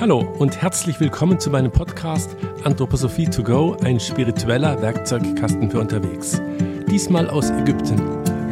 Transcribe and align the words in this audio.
Hallo 0.00 0.20
und 0.38 0.62
herzlich 0.62 1.00
willkommen 1.00 1.40
zu 1.40 1.50
meinem 1.50 1.72
Podcast 1.72 2.36
Anthroposophie 2.62 3.28
to 3.28 3.42
go, 3.42 3.76
ein 3.82 3.98
spiritueller 3.98 4.80
Werkzeugkasten 4.80 5.68
für 5.68 5.80
unterwegs. 5.80 6.40
Diesmal 6.88 7.28
aus 7.28 7.50
Ägypten, 7.50 8.00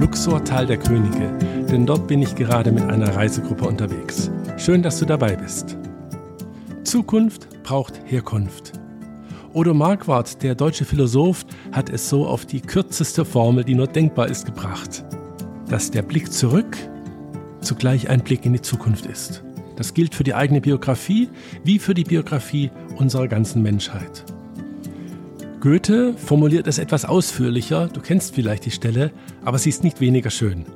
Luxor, 0.00 0.42
Tal 0.42 0.66
der 0.66 0.78
Könige, 0.78 1.30
denn 1.70 1.86
dort 1.86 2.08
bin 2.08 2.20
ich 2.20 2.34
gerade 2.34 2.72
mit 2.72 2.82
einer 2.90 3.14
Reisegruppe 3.14 3.64
unterwegs. 3.64 4.28
Schön, 4.56 4.82
dass 4.82 4.98
du 4.98 5.04
dabei 5.04 5.36
bist. 5.36 5.76
Zukunft 6.82 7.62
braucht 7.62 8.00
Herkunft. 8.06 8.72
Odo 9.52 9.72
Marquardt, 9.72 10.42
der 10.42 10.56
deutsche 10.56 10.84
Philosoph, 10.84 11.46
hat 11.70 11.90
es 11.90 12.08
so 12.08 12.26
auf 12.26 12.44
die 12.44 12.60
kürzeste 12.60 13.24
Formel, 13.24 13.62
die 13.62 13.76
nur 13.76 13.86
denkbar 13.86 14.26
ist, 14.26 14.46
gebracht, 14.46 15.04
dass 15.68 15.92
der 15.92 16.02
Blick 16.02 16.32
zurück 16.32 16.76
zugleich 17.60 18.10
ein 18.10 18.22
Blick 18.22 18.44
in 18.44 18.52
die 18.52 18.62
Zukunft 18.62 19.06
ist. 19.06 19.45
Das 19.76 19.94
gilt 19.94 20.14
für 20.14 20.24
die 20.24 20.34
eigene 20.34 20.60
Biografie 20.60 21.28
wie 21.64 21.78
für 21.78 21.94
die 21.94 22.04
Biografie 22.04 22.70
unserer 22.96 23.28
ganzen 23.28 23.62
Menschheit. 23.62 24.24
Goethe 25.60 26.14
formuliert 26.14 26.66
es 26.66 26.78
etwas 26.78 27.04
ausführlicher, 27.04 27.88
du 27.88 28.00
kennst 28.00 28.34
vielleicht 28.34 28.66
die 28.66 28.70
Stelle, 28.70 29.10
aber 29.44 29.58
sie 29.58 29.70
ist 29.70 29.84
nicht 29.84 30.00
weniger 30.00 30.30
schön. 30.30 30.66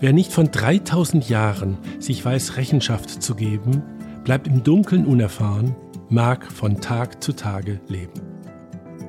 Wer 0.00 0.12
nicht 0.12 0.32
von 0.32 0.50
3000 0.50 1.28
Jahren 1.28 1.78
sich 1.98 2.24
weiß 2.24 2.56
Rechenschaft 2.56 3.22
zu 3.22 3.34
geben, 3.34 3.82
bleibt 4.24 4.46
im 4.46 4.62
Dunkeln 4.62 5.06
unerfahren, 5.06 5.74
mag 6.08 6.50
von 6.52 6.80
Tag 6.80 7.22
zu 7.22 7.32
Tage 7.32 7.80
leben. 7.88 8.20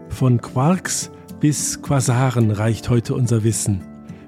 Von 0.09 0.41
Quarks 0.41 1.11
bis 1.39 1.81
Quasaren 1.81 2.51
reicht 2.51 2.89
heute 2.89 3.13
unser 3.13 3.43
Wissen. 3.43 3.81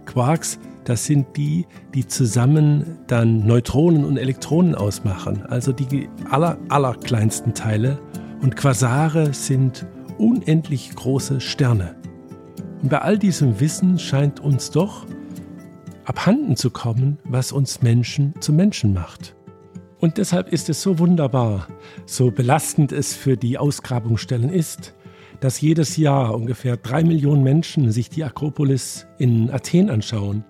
Quarks 0.06 0.60
das 0.90 1.06
sind 1.06 1.38
die, 1.38 1.68
die 1.94 2.08
zusammen 2.08 2.98
dann 3.06 3.46
Neutronen 3.46 4.04
und 4.06 4.18
Elektronen 4.18 4.74
ausmachen, 4.74 5.46
also 5.46 5.72
die 5.72 6.10
aller, 6.32 6.58
allerkleinsten 6.70 7.54
Teile. 7.54 8.00
Und 8.42 8.56
Quasare 8.56 9.32
sind 9.36 9.86
unendlich 10.18 10.96
große 10.96 11.42
Sterne. 11.42 11.96
Und 12.82 12.90
bei 12.90 13.00
all 13.02 13.20
diesem 13.20 13.60
Wissen 13.60 14.00
scheint 14.00 14.40
uns 14.40 14.72
doch 14.72 15.06
abhanden 16.06 16.56
zu 16.56 16.72
kommen, 16.72 17.20
was 17.24 17.52
uns 17.52 17.84
Menschen 17.84 18.34
zu 18.40 18.52
Menschen 18.52 18.92
macht. 18.92 19.36
Und 20.00 20.18
deshalb 20.18 20.52
ist 20.52 20.70
es 20.70 20.82
so 20.82 20.98
wunderbar, 20.98 21.68
so 22.08 22.32
belastend 22.32 22.94
es 22.94 23.14
für 23.14 23.38
die 23.38 23.60
Ausgrabungsstellen 23.60 24.50
ist, 24.50 24.96
dass 25.40 25.62
jedes 25.62 25.98
Jahr 25.98 26.34
ungefähr 26.34 26.78
drei 26.78 27.04
Millionen 27.04 27.44
Menschen 27.44 27.92
sich 27.92 28.10
die 28.10 28.24
Akropolis 28.24 29.06
in 29.20 29.52
Athen 29.52 29.92
anschauen 29.92 30.44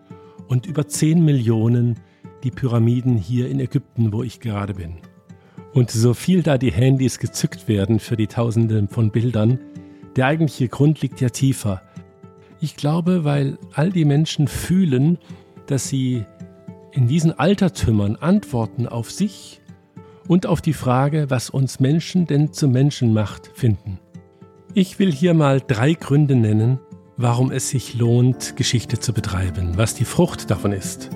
und 0.50 0.66
über 0.66 0.88
10 0.88 1.24
Millionen 1.24 1.96
die 2.44 2.52
Pyramiden 2.52 3.16
hier 3.16 3.50
in 3.50 3.60
Ägypten, 3.60 4.12
wo 4.12 4.24
ich 4.24 4.42
gerade 4.42 4.74
bin. 4.74 4.98
Und 5.74 5.92
so 5.92 6.14
viel 6.14 6.44
da 6.44 6.58
die 6.58 6.72
Handys 6.72 7.20
gezückt 7.20 7.68
werden 7.68 8.00
für 8.00 8.18
die 8.18 8.28
Tausenden 8.28 8.88
von 8.88 9.12
Bildern, 9.12 9.60
der 10.16 10.26
eigentliche 10.26 10.68
Grund 10.68 11.02
liegt 11.02 11.22
ja 11.22 11.30
tiefer. 11.30 11.84
Ich 12.60 12.76
glaube, 12.76 13.24
weil 13.24 13.58
all 13.74 13.92
die 13.92 14.06
Menschen 14.06 14.48
fühlen, 14.48 15.20
dass 15.68 15.88
sie 15.88 16.26
in 16.92 17.08
diesen 17.08 17.38
Altertümern 17.38 18.16
Antworten 18.16 18.88
auf 18.88 19.12
sich 19.12 19.62
und 20.28 20.48
auf 20.48 20.62
die 20.62 20.74
Frage, 20.74 21.30
was 21.30 21.50
uns 21.50 21.80
Menschen 21.80 22.26
denn 22.26 22.52
zu 22.52 22.68
Menschen 22.68 23.14
macht, 23.14 23.52
finden. 23.54 24.00
Ich 24.74 24.98
will 25.00 25.12
hier 25.12 25.34
mal 25.34 25.62
drei 25.62 25.94
Gründe 25.94 26.36
nennen, 26.36 26.80
warum 27.20 27.52
es 27.52 27.68
sich 27.68 27.96
lohnt, 27.96 28.56
Geschichte 28.56 28.98
zu 28.98 29.12
betreiben, 29.12 29.74
was 29.76 29.94
die 29.94 30.06
Frucht 30.06 30.50
davon 30.50 30.72
ist. 30.72 31.10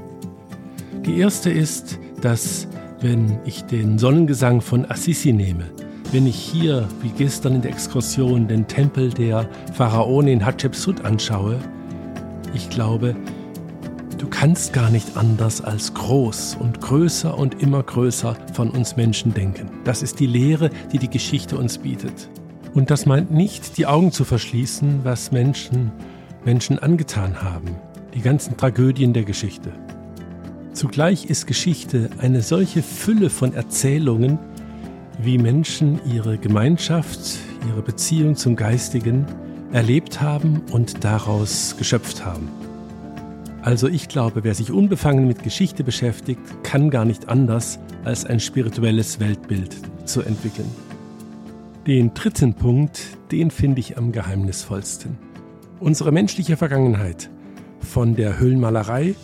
Die 1.05 1.17
erste 1.17 1.49
ist, 1.49 1.97
dass 2.21 2.67
wenn 2.99 3.39
ich 3.45 3.63
den 3.63 3.97
Sonnengesang 3.97 4.59
von 4.59 4.89
Assisi 4.91 5.31
nehme, 5.31 5.63
wenn 6.11 6.27
ich 6.27 6.35
hier, 6.35 6.89
wie 7.01 7.09
gestern 7.09 7.55
in 7.55 7.61
der 7.61 7.71
Exkursion, 7.71 8.49
den 8.49 8.67
Tempel 8.67 9.11
der 9.11 9.49
Pharaonin 9.73 10.45
Hatschepsut 10.45 11.05
anschaue, 11.05 11.57
ich 12.53 12.69
glaube, 12.69 13.15
du 14.17 14.27
kannst 14.27 14.73
gar 14.73 14.89
nicht 14.89 15.15
anders 15.15 15.61
als 15.61 15.93
groß 15.93 16.57
und 16.59 16.81
größer 16.81 17.37
und 17.37 17.61
immer 17.61 17.81
größer 17.81 18.35
von 18.53 18.71
uns 18.71 18.97
Menschen 18.97 19.33
denken. 19.33 19.71
Das 19.85 20.03
ist 20.03 20.19
die 20.19 20.27
Lehre, 20.27 20.69
die 20.91 20.99
die 20.99 21.09
Geschichte 21.09 21.57
uns 21.57 21.77
bietet. 21.77 22.29
Und 22.73 22.89
das 22.89 23.05
meint 23.05 23.31
nicht, 23.31 23.77
die 23.77 23.85
Augen 23.85 24.11
zu 24.11 24.23
verschließen, 24.25 25.01
was 25.03 25.31
Menschen 25.31 25.91
Menschen 26.45 26.79
angetan 26.79 27.41
haben, 27.41 27.75
die 28.13 28.21
ganzen 28.21 28.57
Tragödien 28.57 29.13
der 29.13 29.23
Geschichte. 29.23 29.71
Zugleich 30.73 31.25
ist 31.25 31.47
Geschichte 31.47 32.09
eine 32.17 32.41
solche 32.41 32.81
Fülle 32.81 33.29
von 33.29 33.53
Erzählungen, 33.53 34.39
wie 35.21 35.37
Menschen 35.37 35.99
ihre 36.11 36.37
Gemeinschaft, 36.37 37.37
ihre 37.69 37.81
Beziehung 37.81 38.35
zum 38.35 38.55
Geistigen 38.55 39.25
erlebt 39.71 40.21
haben 40.21 40.63
und 40.71 41.03
daraus 41.03 41.75
geschöpft 41.77 42.25
haben. 42.25 42.49
Also 43.61 43.87
ich 43.87 44.09
glaube, 44.09 44.43
wer 44.43 44.55
sich 44.55 44.71
unbefangen 44.71 45.27
mit 45.27 45.43
Geschichte 45.43 45.83
beschäftigt, 45.83 46.41
kann 46.63 46.89
gar 46.89 47.05
nicht 47.05 47.29
anders, 47.29 47.79
als 48.03 48.25
ein 48.25 48.39
spirituelles 48.39 49.19
Weltbild 49.19 49.77
zu 50.05 50.21
entwickeln. 50.21 50.69
Den 51.85 52.13
dritten 52.13 52.53
Punkt, 52.53 53.17
den 53.33 53.51
finde 53.51 53.81
ich 53.81 53.97
am 53.97 54.13
geheimnisvollsten. 54.13 55.17
Unsere 55.81 56.13
menschliche 56.13 56.55
Vergangenheit, 56.55 57.29
von 57.81 58.15
der 58.15 58.39
Höhlenmalerei 58.39 59.15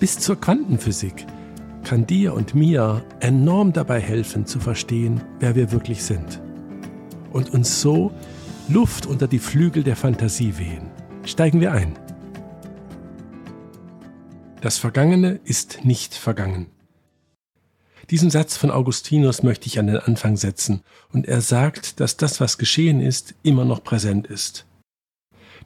bis 0.00 0.18
zur 0.18 0.40
Quantenphysik, 0.40 1.26
kann 1.84 2.06
dir 2.06 2.32
und 2.32 2.54
mir 2.54 3.04
enorm 3.20 3.74
dabei 3.74 4.00
helfen 4.00 4.46
zu 4.46 4.60
verstehen, 4.60 5.20
wer 5.40 5.54
wir 5.56 5.72
wirklich 5.72 6.04
sind. 6.04 6.40
Und 7.32 7.52
uns 7.52 7.82
so 7.82 8.12
Luft 8.68 9.04
unter 9.04 9.28
die 9.28 9.38
Flügel 9.38 9.82
der 9.82 9.96
Fantasie 9.96 10.56
wehen. 10.56 10.90
Steigen 11.26 11.60
wir 11.60 11.72
ein. 11.72 11.98
Das 14.62 14.78
Vergangene 14.78 15.38
ist 15.44 15.84
nicht 15.84 16.14
vergangen. 16.14 16.68
Diesen 18.10 18.30
Satz 18.30 18.56
von 18.56 18.70
Augustinus 18.70 19.42
möchte 19.42 19.66
ich 19.66 19.78
an 19.78 19.88
den 19.88 19.98
Anfang 19.98 20.36
setzen, 20.36 20.82
und 21.12 21.26
er 21.26 21.40
sagt, 21.40 21.98
dass 22.00 22.16
das, 22.16 22.40
was 22.40 22.58
geschehen 22.58 23.00
ist, 23.00 23.34
immer 23.42 23.64
noch 23.64 23.82
präsent 23.82 24.26
ist. 24.28 24.64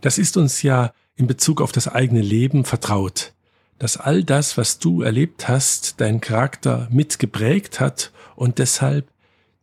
Das 0.01 0.17
ist 0.17 0.37
uns 0.37 0.62
ja 0.62 0.93
in 1.17 1.27
Bezug 1.27 1.61
auf 1.61 1.73
das 1.73 1.87
eigene 1.87 2.23
Leben 2.23 2.65
vertraut, 2.65 3.34
dass 3.79 3.99
all 3.99 4.25
das, 4.25 4.56
was 4.56 4.79
du 4.79 5.03
erlebt 5.03 5.49
hast, 5.49 6.00
deinen 6.00 6.21
Charakter 6.21 6.89
mitgeprägt 6.91 7.79
hat 7.79 8.12
und 8.37 8.59
deshalb 8.59 9.11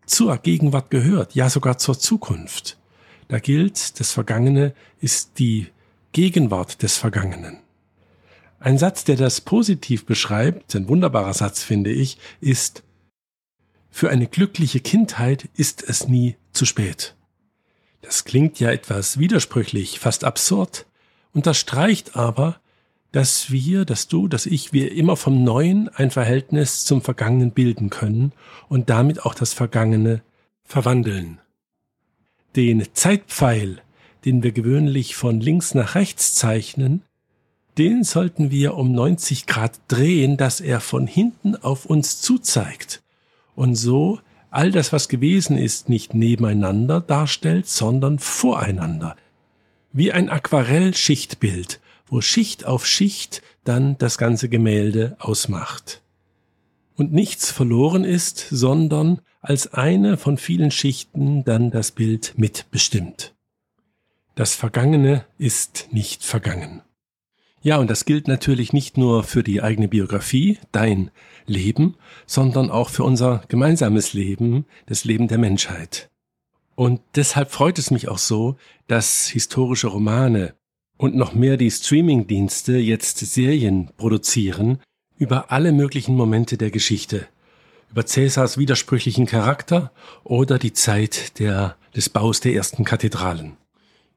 zur 0.05 0.37
Gegenwart 0.37 0.91
gehört, 0.91 1.33
ja 1.33 1.49
sogar 1.49 1.79
zur 1.79 1.97
Zukunft. 1.99 2.77
Da 3.27 3.39
gilt, 3.39 3.99
das 3.99 4.11
Vergangene 4.11 4.73
ist 5.01 5.39
die 5.39 5.67
Gegenwart 6.11 6.81
des 6.83 6.97
Vergangenen. 6.97 7.59
Ein 8.59 8.77
Satz, 8.77 9.03
der 9.03 9.15
das 9.15 9.41
positiv 9.41 10.05
beschreibt, 10.05 10.75
ein 10.75 10.87
wunderbarer 10.87 11.33
Satz 11.33 11.63
finde 11.63 11.91
ich, 11.91 12.17
ist, 12.41 12.83
für 13.89 14.09
eine 14.09 14.27
glückliche 14.27 14.79
Kindheit 14.79 15.49
ist 15.55 15.83
es 15.87 16.07
nie 16.07 16.35
zu 16.53 16.65
spät. 16.65 17.15
Das 18.01 18.25
klingt 18.25 18.59
ja 18.59 18.71
etwas 18.71 19.19
widersprüchlich, 19.19 19.99
fast 19.99 20.23
absurd, 20.23 20.85
unterstreicht 21.33 22.15
aber, 22.15 22.59
dass 23.11 23.51
wir, 23.51 23.85
dass 23.85 24.07
du, 24.07 24.27
dass 24.27 24.45
ich, 24.45 24.73
wir 24.73 24.91
immer 24.91 25.15
vom 25.15 25.43
Neuen 25.43 25.89
ein 25.89 26.11
Verhältnis 26.11 26.85
zum 26.85 27.01
Vergangenen 27.01 27.51
bilden 27.51 27.89
können 27.89 28.33
und 28.69 28.89
damit 28.89 29.25
auch 29.25 29.33
das 29.33 29.53
Vergangene 29.53 30.21
verwandeln. 30.63 31.39
Den 32.55 32.85
Zeitpfeil, 32.93 33.81
den 34.25 34.43
wir 34.43 34.51
gewöhnlich 34.51 35.15
von 35.15 35.39
links 35.39 35.73
nach 35.73 35.95
rechts 35.95 36.35
zeichnen, 36.35 37.03
den 37.77 38.03
sollten 38.03 38.51
wir 38.51 38.75
um 38.75 38.91
90 38.91 39.45
Grad 39.45 39.79
drehen, 39.87 40.37
dass 40.37 40.61
er 40.61 40.79
von 40.79 41.07
hinten 41.07 41.55
auf 41.55 41.85
uns 41.85 42.21
zuzeigt 42.21 43.01
und 43.55 43.75
so 43.75 44.19
all 44.49 44.71
das, 44.71 44.93
was 44.93 45.09
gewesen 45.09 45.57
ist, 45.57 45.89
nicht 45.89 46.13
nebeneinander 46.13 47.01
darstellt, 47.01 47.67
sondern 47.67 48.17
voreinander. 48.17 49.15
Wie 49.91 50.11
ein 50.11 50.29
Aquarellschichtbild, 50.29 51.79
wo 52.07 52.21
Schicht 52.21 52.65
auf 52.65 52.85
Schicht 52.85 53.41
dann 53.63 53.97
das 53.97 54.17
ganze 54.17 54.49
Gemälde 54.49 55.17
ausmacht. 55.19 56.01
Und 56.95 57.13
nichts 57.13 57.51
verloren 57.51 58.03
ist, 58.03 58.47
sondern 58.49 59.21
als 59.41 59.73
eine 59.73 60.17
von 60.17 60.37
vielen 60.37 60.71
Schichten 60.71 61.43
dann 61.43 61.69
das 61.69 61.91
Bild 61.91 62.33
mitbestimmt. 62.37 63.35
Das 64.35 64.55
Vergangene 64.55 65.25
ist 65.37 65.89
nicht 65.91 66.23
vergangen. 66.23 66.81
Ja, 67.67 67.75
und 67.79 67.89
das 67.89 68.05
gilt 68.05 68.29
natürlich 68.29 68.71
nicht 68.71 68.97
nur 68.97 69.25
für 69.25 69.43
die 69.43 69.61
eigene 69.61 69.89
Biografie, 69.89 70.57
dein 70.71 71.11
Leben, 71.47 71.95
sondern 72.25 72.71
auch 72.71 72.89
für 72.89 73.03
unser 73.03 73.43
gemeinsames 73.49 74.13
Leben, 74.13 74.65
das 74.85 75.03
Leben 75.03 75.27
der 75.27 75.37
Menschheit. 75.37 76.09
Und 76.75 77.01
deshalb 77.15 77.51
freut 77.51 77.77
es 77.77 77.91
mich 77.91 78.07
auch 78.07 78.19
so, 78.19 78.55
dass 78.87 79.27
historische 79.27 79.87
Romane 79.87 80.53
und 80.95 81.17
noch 81.17 81.33
mehr 81.33 81.57
die 81.57 81.69
Streamingdienste 81.69 82.77
jetzt 82.77 83.17
Serien 83.17 83.91
produzieren 83.97 84.79
über 85.17 85.51
alle 85.51 85.73
möglichen 85.73 86.15
Momente 86.15 86.55
der 86.57 86.71
Geschichte. 86.71 87.27
über 87.91 88.05
Cäsars 88.05 88.57
widersprüchlichen 88.57 89.25
Charakter 89.25 89.91
oder 90.23 90.57
die 90.57 90.71
Zeit 90.71 91.37
der, 91.37 91.75
des 91.93 92.07
Baus 92.07 92.39
der 92.39 92.53
ersten 92.53 92.85
Kathedralen. 92.85 93.57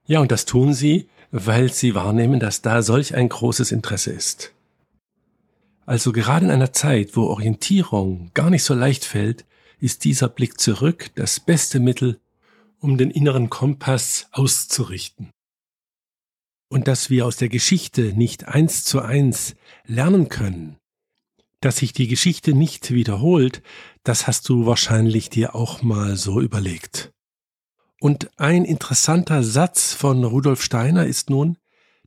Ja, 0.06 0.20
und 0.20 0.31
das 0.31 0.44
tun 0.44 0.73
sie, 0.73 1.08
weil 1.31 1.73
sie 1.73 1.94
wahrnehmen, 1.94 2.41
dass 2.41 2.62
da 2.62 2.82
solch 2.82 3.15
ein 3.15 3.29
großes 3.29 3.73
Interesse 3.73 4.12
ist. 4.12 4.53
Also 5.87 6.12
gerade 6.12 6.47
in 6.47 6.50
einer 6.50 6.73
Zeit, 6.73 7.17
wo 7.17 7.25
Orientierung 7.25 8.31
gar 8.35 8.50
nicht 8.50 8.65
so 8.65 8.75
leicht 8.75 9.05
fällt, 9.05 9.44
ist 9.81 10.05
dieser 10.05 10.29
Blick 10.29 10.61
zurück 10.61 11.11
das 11.15 11.41
beste 11.41 11.81
Mittel, 11.81 12.21
um 12.81 12.99
den 12.99 13.11
inneren 13.11 13.50
Kompass 13.50 14.29
auszurichten. 14.32 15.31
Und 16.69 16.87
dass 16.87 17.11
wir 17.11 17.27
aus 17.27 17.37
der 17.37 17.49
Geschichte 17.49 18.12
nicht 18.15 18.47
eins 18.47 18.85
zu 18.85 19.00
eins 19.00 19.56
lernen 19.87 20.29
können, 20.29 20.77
dass 21.61 21.79
sich 21.79 21.93
die 21.93 22.06
Geschichte 22.06 22.55
nicht 22.55 22.93
wiederholt, 22.93 23.62
das 24.05 24.27
hast 24.27 24.49
du 24.49 24.67
wahrscheinlich 24.67 25.29
dir 25.29 25.55
auch 25.55 25.82
mal 25.82 26.17
so 26.17 26.41
überlegt. 26.41 27.11
Und 28.00 28.31
ein 28.38 28.64
interessanter 28.64 29.43
Satz 29.43 29.93
von 29.93 30.25
Rudolf 30.25 30.62
Steiner 30.62 31.06
ist 31.06 31.29
nun, 31.29 31.58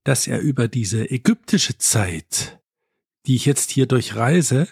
dass 0.04 0.26
er 0.26 0.40
über 0.40 0.68
diese 0.68 1.10
ägyptische 1.10 1.78
Zeit, 1.78 2.60
die 3.28 3.36
ich 3.36 3.46
jetzt 3.46 3.70
hier 3.70 3.86
durchreise, 3.86 4.68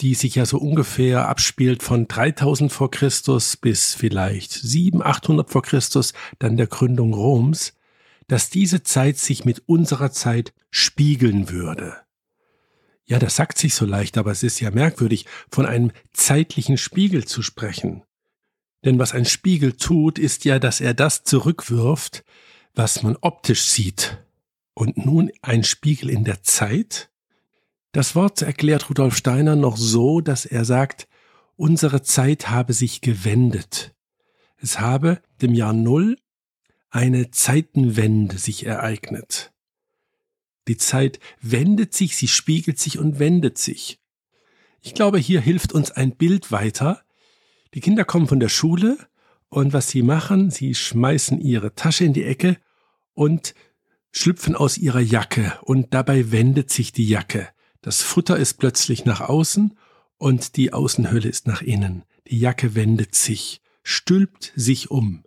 die 0.00 0.14
sich 0.14 0.36
ja 0.36 0.46
so 0.46 0.56
ungefähr 0.56 1.28
abspielt 1.28 1.82
von 1.82 2.08
3000 2.08 2.72
vor 2.72 2.90
Christus 2.90 3.58
bis 3.58 3.94
vielleicht 3.94 4.50
700, 4.50 5.06
800 5.06 5.50
vor 5.50 5.60
Christus, 5.60 6.14
dann 6.38 6.56
der 6.56 6.68
Gründung 6.68 7.12
Roms, 7.12 7.74
dass 8.26 8.48
diese 8.48 8.82
Zeit 8.82 9.18
sich 9.18 9.44
mit 9.44 9.62
unserer 9.66 10.10
Zeit 10.10 10.54
spiegeln 10.70 11.50
würde. 11.50 11.96
Ja, 13.04 13.18
das 13.18 13.36
sagt 13.36 13.58
sich 13.58 13.74
so 13.74 13.84
leicht, 13.84 14.16
aber 14.16 14.30
es 14.30 14.42
ist 14.42 14.58
ja 14.60 14.70
merkwürdig, 14.70 15.26
von 15.50 15.66
einem 15.66 15.92
zeitlichen 16.14 16.78
Spiegel 16.78 17.26
zu 17.26 17.42
sprechen. 17.42 18.04
Denn 18.84 18.98
was 18.98 19.12
ein 19.12 19.24
Spiegel 19.24 19.74
tut, 19.74 20.18
ist 20.18 20.44
ja, 20.44 20.58
dass 20.58 20.80
er 20.80 20.94
das 20.94 21.24
zurückwirft, 21.24 22.24
was 22.74 23.02
man 23.02 23.16
optisch 23.20 23.64
sieht. 23.64 24.18
Und 24.74 25.04
nun 25.04 25.30
ein 25.42 25.64
Spiegel 25.64 26.08
in 26.08 26.24
der 26.24 26.42
Zeit? 26.42 27.10
Das 27.92 28.14
Wort 28.14 28.40
erklärt 28.42 28.88
Rudolf 28.88 29.16
Steiner 29.16 29.56
noch 29.56 29.76
so, 29.76 30.20
dass 30.20 30.46
er 30.46 30.64
sagt, 30.64 31.08
unsere 31.56 32.02
Zeit 32.02 32.48
habe 32.48 32.72
sich 32.72 33.00
gewendet. 33.00 33.94
Es 34.56 34.80
habe 34.80 35.20
dem 35.42 35.54
Jahr 35.54 35.72
Null 35.72 36.16
eine 36.90 37.30
Zeitenwende 37.30 38.38
sich 38.38 38.66
ereignet. 38.66 39.52
Die 40.68 40.76
Zeit 40.76 41.18
wendet 41.40 41.94
sich, 41.94 42.16
sie 42.16 42.28
spiegelt 42.28 42.78
sich 42.78 42.98
und 42.98 43.18
wendet 43.18 43.58
sich. 43.58 44.00
Ich 44.80 44.94
glaube, 44.94 45.18
hier 45.18 45.40
hilft 45.40 45.72
uns 45.72 45.90
ein 45.90 46.12
Bild 46.16 46.52
weiter. 46.52 47.02
Die 47.74 47.80
Kinder 47.80 48.04
kommen 48.04 48.26
von 48.26 48.40
der 48.40 48.48
Schule 48.48 48.98
und 49.48 49.72
was 49.72 49.88
sie 49.88 50.02
machen, 50.02 50.50
sie 50.50 50.74
schmeißen 50.74 51.40
ihre 51.40 51.74
Tasche 51.74 52.04
in 52.04 52.12
die 52.12 52.24
Ecke 52.24 52.56
und 53.14 53.54
schlüpfen 54.12 54.56
aus 54.56 54.78
ihrer 54.78 55.00
Jacke 55.00 55.58
und 55.62 55.94
dabei 55.94 56.32
wendet 56.32 56.70
sich 56.70 56.92
die 56.92 57.08
Jacke. 57.08 57.48
Das 57.80 58.02
Futter 58.02 58.36
ist 58.36 58.54
plötzlich 58.54 59.04
nach 59.04 59.20
außen 59.20 59.76
und 60.16 60.56
die 60.56 60.72
Außenhülle 60.72 61.28
ist 61.28 61.46
nach 61.46 61.62
innen. 61.62 62.04
Die 62.28 62.38
Jacke 62.38 62.74
wendet 62.74 63.14
sich, 63.14 63.60
stülpt 63.82 64.52
sich 64.56 64.90
um. 64.90 65.24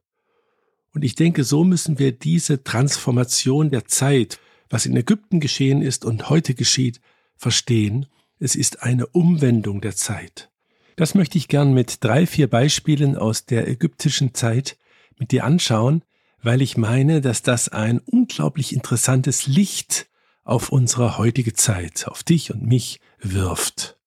Und 0.94 1.04
ich 1.04 1.16
denke, 1.16 1.44
so 1.44 1.64
müssen 1.64 1.98
wir 1.98 2.12
diese 2.12 2.64
Transformation 2.64 3.72
der 3.72 3.86
Zeit 3.86 4.40
was 4.74 4.88
in 4.88 4.98
Ägypten 4.98 5.40
geschehen 5.40 5.84
ist 5.84 6.04
und 6.04 6.32
heute 6.32 6.56
geschieht, 6.56 7.00
verstehen, 7.36 8.08
es 8.40 8.56
ist 8.56 8.82
eine 8.82 9.06
Umwendung 9.06 9.82
der 9.82 9.96
Zeit. 9.96 10.50
Das 10.96 11.16
möchte 11.16 11.38
ich 11.38 11.48
gern 11.48 11.74
mit 11.74 12.04
drei, 12.04 12.28
vier 12.28 12.50
Beispielen 12.50 13.18
aus 13.18 13.46
der 13.46 13.68
ägyptischen 13.68 14.34
Zeit 14.34 14.78
mit 15.18 15.32
dir 15.32 15.44
anschauen, 15.44 16.04
weil 16.42 16.62
ich 16.62 16.78
meine, 16.78 17.22
dass 17.22 17.42
das 17.42 17.70
ein 17.70 18.00
unglaublich 18.00 18.74
interessantes 18.74 19.48
Licht 19.48 20.08
auf 20.44 20.70
unsere 20.70 21.18
heutige 21.18 21.54
Zeit, 21.54 22.08
auf 22.08 22.24
dich 22.24 22.54
und 22.54 22.64
mich 22.64 23.00
wirft. 23.20 23.98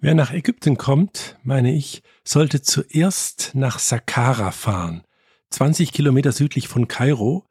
Wer 0.00 0.14
nach 0.14 0.32
Ägypten 0.32 0.76
kommt, 0.76 1.36
meine 1.42 1.74
ich, 1.74 2.02
sollte 2.24 2.62
zuerst 2.62 3.52
nach 3.54 3.78
Saqqara 3.78 4.50
fahren, 4.50 5.02
20 5.50 5.92
Kilometer 5.92 6.32
südlich 6.32 6.68
von 6.68 6.88
Kairo, 6.88 7.44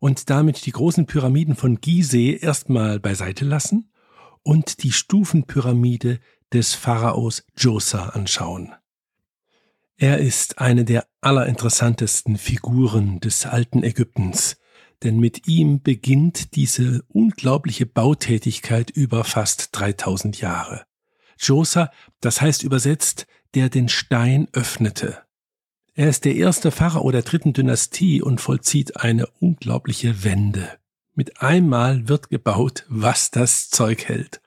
und 0.00 0.30
damit 0.30 0.64
die 0.64 0.70
großen 0.70 1.06
Pyramiden 1.06 1.56
von 1.56 1.80
Gizeh 1.80 2.36
erstmal 2.36 3.00
beiseite 3.00 3.44
lassen 3.44 3.90
und 4.42 4.82
die 4.82 4.92
Stufenpyramide 4.92 6.20
des 6.52 6.74
Pharaos 6.74 7.44
Djoser 7.56 8.14
anschauen. 8.14 8.74
Er 9.96 10.18
ist 10.18 10.58
eine 10.58 10.84
der 10.84 11.06
allerinteressantesten 11.20 12.36
Figuren 12.38 13.20
des 13.20 13.46
alten 13.46 13.82
Ägyptens, 13.82 14.56
denn 15.02 15.18
mit 15.18 15.48
ihm 15.48 15.82
beginnt 15.82 16.54
diese 16.54 17.02
unglaubliche 17.08 17.86
Bautätigkeit 17.86 18.90
über 18.90 19.24
fast 19.24 19.70
3000 19.72 20.40
Jahre. 20.40 20.84
Djoser, 21.40 21.90
das 22.20 22.40
heißt 22.40 22.62
übersetzt, 22.62 23.26
der 23.54 23.68
den 23.68 23.88
Stein 23.88 24.48
öffnete. 24.52 25.22
Er 25.94 26.08
ist 26.08 26.24
der 26.24 26.36
erste 26.36 26.70
Pharao 26.70 27.10
der 27.10 27.22
dritten 27.22 27.52
Dynastie 27.52 28.22
und 28.22 28.40
vollzieht 28.40 28.98
eine 28.98 29.26
unglaubliche 29.40 30.22
Wende. 30.22 30.78
Mit 31.14 31.42
einmal 31.42 32.08
wird 32.08 32.28
gebaut, 32.28 32.84
was 32.88 33.32
das 33.32 33.68
Zeug 33.70 34.04
hält. 34.04 34.40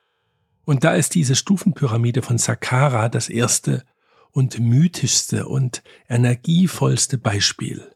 Und 0.63 0.83
da 0.83 0.93
ist 0.93 1.15
diese 1.15 1.35
Stufenpyramide 1.35 2.21
von 2.21 2.37
Saqqara 2.37 3.09
das 3.09 3.29
erste 3.29 3.83
und 4.31 4.59
mythischste 4.59 5.47
und 5.47 5.83
energievollste 6.07 7.17
Beispiel. 7.17 7.91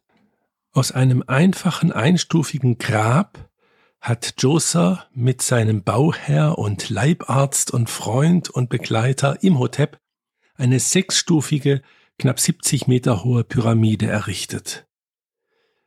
Aus 0.71 0.91
einem 0.91 1.23
einfachen 1.27 1.91
einstufigen 1.91 2.77
Grab 2.77 3.50
hat 4.01 4.41
Djoser 4.41 5.06
mit 5.13 5.41
seinem 5.41 5.83
Bauherr 5.83 6.57
und 6.57 6.89
Leibarzt 6.89 7.71
und 7.71 7.89
Freund 7.89 8.50
und 8.50 8.69
Begleiter 8.69 9.41
Imhotep 9.41 10.00
eine 10.56 10.79
sechsstufige 10.79 11.81
knapp 12.19 12.39
70 12.39 12.88
Meter 12.88 13.23
hohe 13.23 13.44
Pyramide 13.44 14.07
errichtet. 14.07 14.85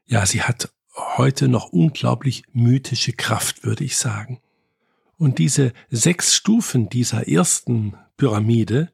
Ja, 0.07 0.27
sie 0.27 0.43
hat 0.43 0.73
heute 1.17 1.49
noch 1.49 1.67
unglaublich 1.67 2.43
mythische 2.53 3.13
Kraft, 3.13 3.65
würde 3.65 3.85
ich 3.85 3.97
sagen. 3.97 4.41
Und 5.19 5.39
diese 5.39 5.73
sechs 5.91 6.35
Stufen 6.35 6.89
dieser 6.89 7.29
ersten 7.29 7.95
Pyramide 8.17 8.93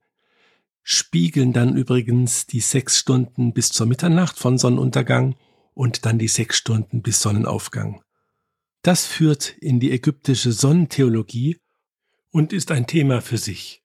spiegeln 0.83 1.53
dann 1.53 1.77
übrigens 1.77 2.47
die 2.47 2.61
sechs 2.61 2.99
Stunden 2.99 3.53
bis 3.53 3.71
zur 3.71 3.87
Mitternacht 3.87 4.39
von 4.39 4.59
Sonnenuntergang 4.59 5.37
und 5.75 6.07
dann 6.07 6.19
die 6.19 6.29
sechs 6.29 6.57
Stunden 6.57 7.03
bis 7.03 7.21
Sonnenaufgang. 7.21 8.03
Das 8.83 9.07
führt 9.07 9.51
in 9.61 9.81
die 9.81 9.93
ägyptische 9.93 10.53
Sonnentheologie 10.53 11.59
und 12.31 12.53
ist 12.53 12.71
ein 12.71 12.87
Thema 12.87 13.21
für 13.21 13.39
sich. 13.39 13.83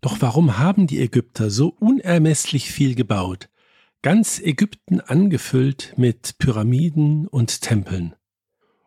Doch 0.00 0.20
warum 0.20 0.58
haben 0.58 0.86
die 0.86 1.00
Ägypter 1.00 1.50
so 1.50 1.68
unermesslich 1.68 2.70
viel 2.70 2.94
gebaut, 2.94 3.48
ganz 4.02 4.40
Ägypten 4.40 5.00
angefüllt 5.00 5.94
mit 5.96 6.38
Pyramiden 6.38 7.26
und 7.26 7.60
Tempeln? 7.62 8.14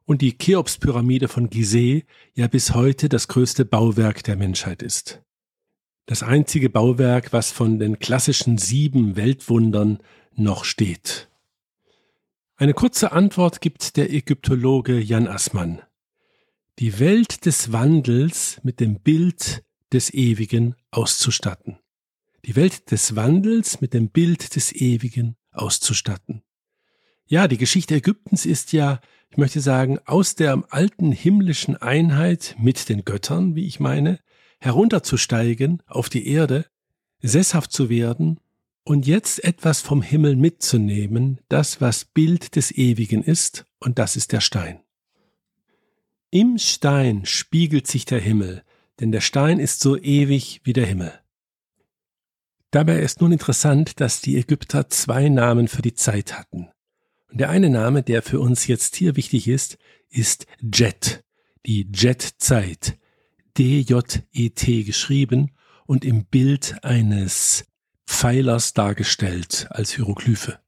Und 0.10 0.24
die 0.24 0.36
Cheops-Pyramide 0.36 1.28
von 1.28 1.51
Gizeh 1.51 2.04
ja 2.34 2.48
bis 2.48 2.74
heute 2.74 3.10
das 3.10 3.28
größte 3.28 3.63
Bauwerk 3.63 4.24
der 4.24 4.38
Menschheit 4.38 4.82
ist. 4.82 5.22
Das 6.08 6.24
einzige 6.24 6.72
Bauwerk, 6.72 7.32
was 7.32 7.51
von 7.51 7.78
den 7.78 8.00
klassischen 8.00 8.58
sieben 8.58 9.16
Weltwundern 9.16 10.00
noch 10.34 10.66
steht. 10.66 11.30
Eine 12.56 12.74
kurze 12.74 13.12
Antwort 13.12 13.62
gibt 13.62 13.98
der 13.98 14.12
Ägyptologe 14.12 15.00
Jan 15.00 15.28
Assmann. 15.28 15.84
Die 16.80 16.98
Welt 16.98 17.46
des 17.46 17.72
Wandels 17.72 18.62
mit 18.63 18.80
dem 18.80 19.01
Bild 19.01 19.63
des 19.94 20.12
Ewigen 20.12 20.74
auszustatten. 20.89 21.78
Die 22.46 22.56
Welt 22.56 22.89
des 22.89 23.16
Wandels 23.16 23.80
mit 23.80 23.94
dem 23.94 24.10
Bild 24.10 24.56
des 24.56 24.74
Ewigen 24.74 25.36
auszustatten. 25.51 26.42
Ja, 27.28 27.48
die 27.48 27.60
Geschichte 27.60 27.94
Ägyptens 27.94 28.48
ist 28.48 28.74
ja, 28.74 29.01
ich 29.31 29.38
möchte 29.38 29.62
sagen, 29.62 30.00
aus 30.05 30.36
der 30.36 30.63
alten 30.69 31.12
himmlischen 31.12 31.77
Einheit 31.77 32.55
mit 32.59 32.89
den 32.89 33.05
Göttern, 33.05 33.55
wie 33.55 33.65
ich 33.65 33.79
meine, 33.79 34.19
herunterzusteigen 34.59 35.81
auf 35.88 36.09
die 36.09 36.27
Erde, 36.27 36.65
sesshaft 37.21 37.71
zu 37.71 37.89
werden 37.89 38.39
und 38.83 39.05
jetzt 39.05 39.43
etwas 39.43 39.81
vom 39.81 40.01
Himmel 40.01 40.36
mitzunehmen, 40.36 41.39
das, 41.48 41.79
was 41.79 42.05
Bild 42.05 42.55
des 42.55 42.71
Ewigen 42.71 43.24
ist, 43.24 43.65
und 43.79 44.00
das 44.00 44.15
ist 44.15 44.31
der 44.31 44.41
Stein. 44.41 44.81
Im 46.31 46.57
Stein 46.57 47.25
spiegelt 47.25 47.88
sich 47.88 48.05
der 48.05 48.19
Himmel, 48.19 48.63
denn 49.00 49.12
der 49.12 49.21
Stein 49.21 49.59
ist 49.59 49.79
so 49.79 49.98
ewig 49.98 50.62
wie 50.63 50.74
der 50.74 50.86
Himmel. 50.86 51.13
Dabei 52.71 53.00
ist 53.00 53.21
nun 53.21 53.31
interessant, 53.31 54.00
dass 54.00 54.21
die 54.21 54.38
Ägypter 54.38 54.89
zwei 54.89 55.29
Namen 55.29 55.67
für 55.67 55.81
die 55.81 55.93
Zeit 55.93 56.38
hatten. 56.38 56.69
Und 57.29 57.39
der 57.39 57.50
eine 57.50 57.69
Name, 57.69 58.03
der 58.03 58.21
für 58.21 58.39
uns 58.39 58.67
jetzt 58.67 58.95
hier 58.95 59.15
wichtig 59.15 59.48
ist, 59.48 59.77
ist 60.09 60.48
Jet, 60.62 61.24
die 61.65 61.88
Jet-Zeit, 61.93 62.98
D-J-E-T 63.57 64.83
geschrieben 64.83 65.51
und 65.86 66.05
im 66.05 66.25
Bild 66.25 66.83
eines 66.83 67.65
Pfeilers 68.07 68.74
dargestellt 68.74 69.67
als 69.69 69.91
Hieroglyphe. 69.91 70.59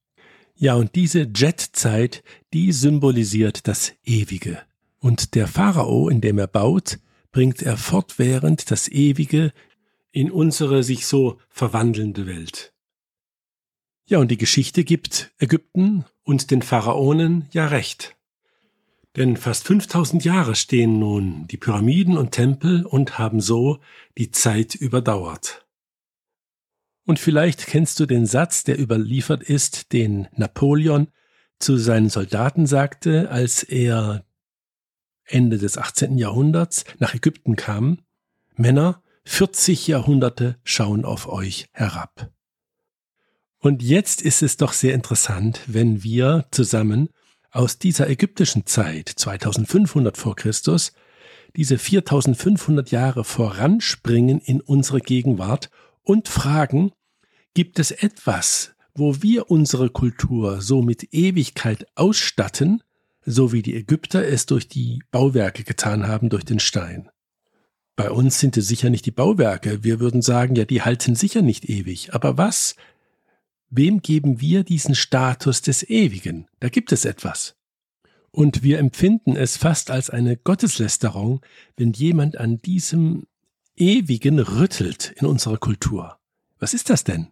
Ja, 0.55 0.75
und 0.75 0.95
diese 0.95 1.27
Jetzeit, 1.33 2.23
die 2.53 2.71
symbolisiert 2.71 3.67
das 3.67 3.93
Ewige. 4.03 4.61
Und 4.99 5.33
der 5.33 5.47
Pharao, 5.47 6.09
in 6.09 6.21
dem 6.21 6.37
er 6.37 6.47
baut, 6.47 6.99
bringt 7.31 7.63
er 7.63 7.77
fortwährend 7.77 8.69
das 8.69 8.87
Ewige 8.87 9.53
in 10.11 10.29
unsere 10.29 10.83
sich 10.83 11.07
so 11.07 11.39
verwandelnde 11.49 12.27
Welt. 12.27 12.73
Ja, 14.05 14.19
und 14.19 14.29
die 14.29 14.37
Geschichte 14.37 14.83
gibt 14.83 15.31
Ägypten 15.39 16.05
und 16.23 16.51
den 16.51 16.61
Pharaonen 16.61 17.47
ja 17.51 17.67
recht. 17.67 18.15
Denn 19.17 19.35
fast 19.35 19.65
5000 19.67 20.23
Jahre 20.23 20.55
stehen 20.55 20.99
nun 20.99 21.47
die 21.47 21.57
Pyramiden 21.57 22.17
und 22.17 22.31
Tempel 22.31 22.85
und 22.85 23.19
haben 23.19 23.41
so 23.41 23.79
die 24.17 24.31
Zeit 24.31 24.75
überdauert. 24.75 25.65
Und 27.05 27.19
vielleicht 27.19 27.67
kennst 27.67 27.99
du 27.99 28.05
den 28.05 28.25
Satz, 28.25 28.63
der 28.63 28.79
überliefert 28.79 29.43
ist, 29.43 29.91
den 29.91 30.27
Napoleon 30.33 31.07
zu 31.59 31.77
seinen 31.77 32.09
Soldaten 32.09 32.67
sagte, 32.67 33.29
als 33.31 33.63
er 33.63 34.23
Ende 35.25 35.57
des 35.57 35.77
18. 35.77 36.17
Jahrhunderts 36.17 36.85
nach 36.99 37.13
Ägypten 37.13 37.55
kam. 37.55 37.99
Männer, 38.55 39.01
40 39.25 39.87
Jahrhunderte 39.87 40.57
schauen 40.63 41.05
auf 41.05 41.27
euch 41.27 41.67
herab. 41.73 42.31
Und 43.61 43.83
jetzt 43.83 44.23
ist 44.23 44.41
es 44.41 44.57
doch 44.57 44.73
sehr 44.73 44.95
interessant, 44.95 45.61
wenn 45.67 46.03
wir 46.03 46.47
zusammen 46.49 47.09
aus 47.51 47.77
dieser 47.77 48.09
ägyptischen 48.09 48.65
Zeit 48.65 49.07
2500 49.07 50.17
vor 50.17 50.35
Christus 50.35 50.93
diese 51.55 51.77
4500 51.77 52.89
Jahre 52.89 53.23
voranspringen 53.23 54.39
in 54.39 54.61
unsere 54.61 54.99
Gegenwart 54.99 55.69
und 56.01 56.27
fragen, 56.27 56.91
gibt 57.53 57.77
es 57.77 57.91
etwas, 57.91 58.73
wo 58.95 59.21
wir 59.21 59.51
unsere 59.51 59.89
Kultur 59.89 60.61
so 60.61 60.81
mit 60.81 61.13
Ewigkeit 61.13 61.85
ausstatten, 61.95 62.81
so 63.25 63.51
wie 63.51 63.61
die 63.61 63.75
Ägypter 63.75 64.25
es 64.25 64.47
durch 64.47 64.69
die 64.69 65.03
Bauwerke 65.11 65.63
getan 65.63 66.07
haben, 66.07 66.29
durch 66.29 66.45
den 66.45 66.59
Stein? 66.59 67.09
Bei 67.95 68.09
uns 68.09 68.39
sind 68.39 68.57
es 68.57 68.67
sicher 68.67 68.89
nicht 68.89 69.05
die 69.05 69.11
Bauwerke, 69.11 69.83
wir 69.83 69.99
würden 69.99 70.23
sagen, 70.23 70.55
ja, 70.55 70.65
die 70.65 70.81
halten 70.81 71.13
sicher 71.13 71.41
nicht 71.43 71.69
ewig, 71.69 72.13
aber 72.13 72.37
was? 72.37 72.75
Wem 73.73 74.01
geben 74.01 74.41
wir 74.41 74.65
diesen 74.65 74.95
Status 74.95 75.61
des 75.61 75.81
Ewigen? 75.89 76.45
Da 76.59 76.67
gibt 76.67 76.91
es 76.91 77.05
etwas. 77.05 77.55
Und 78.29 78.63
wir 78.63 78.79
empfinden 78.79 79.37
es 79.37 79.55
fast 79.55 79.91
als 79.91 80.09
eine 80.09 80.35
Gotteslästerung, 80.35 81.39
wenn 81.77 81.93
jemand 81.93 82.35
an 82.35 82.57
diesem 82.57 83.27
Ewigen 83.77 84.39
rüttelt 84.39 85.13
in 85.15 85.25
unserer 85.25 85.55
Kultur. 85.55 86.19
Was 86.59 86.73
ist 86.73 86.89
das 86.89 87.05
denn? 87.05 87.29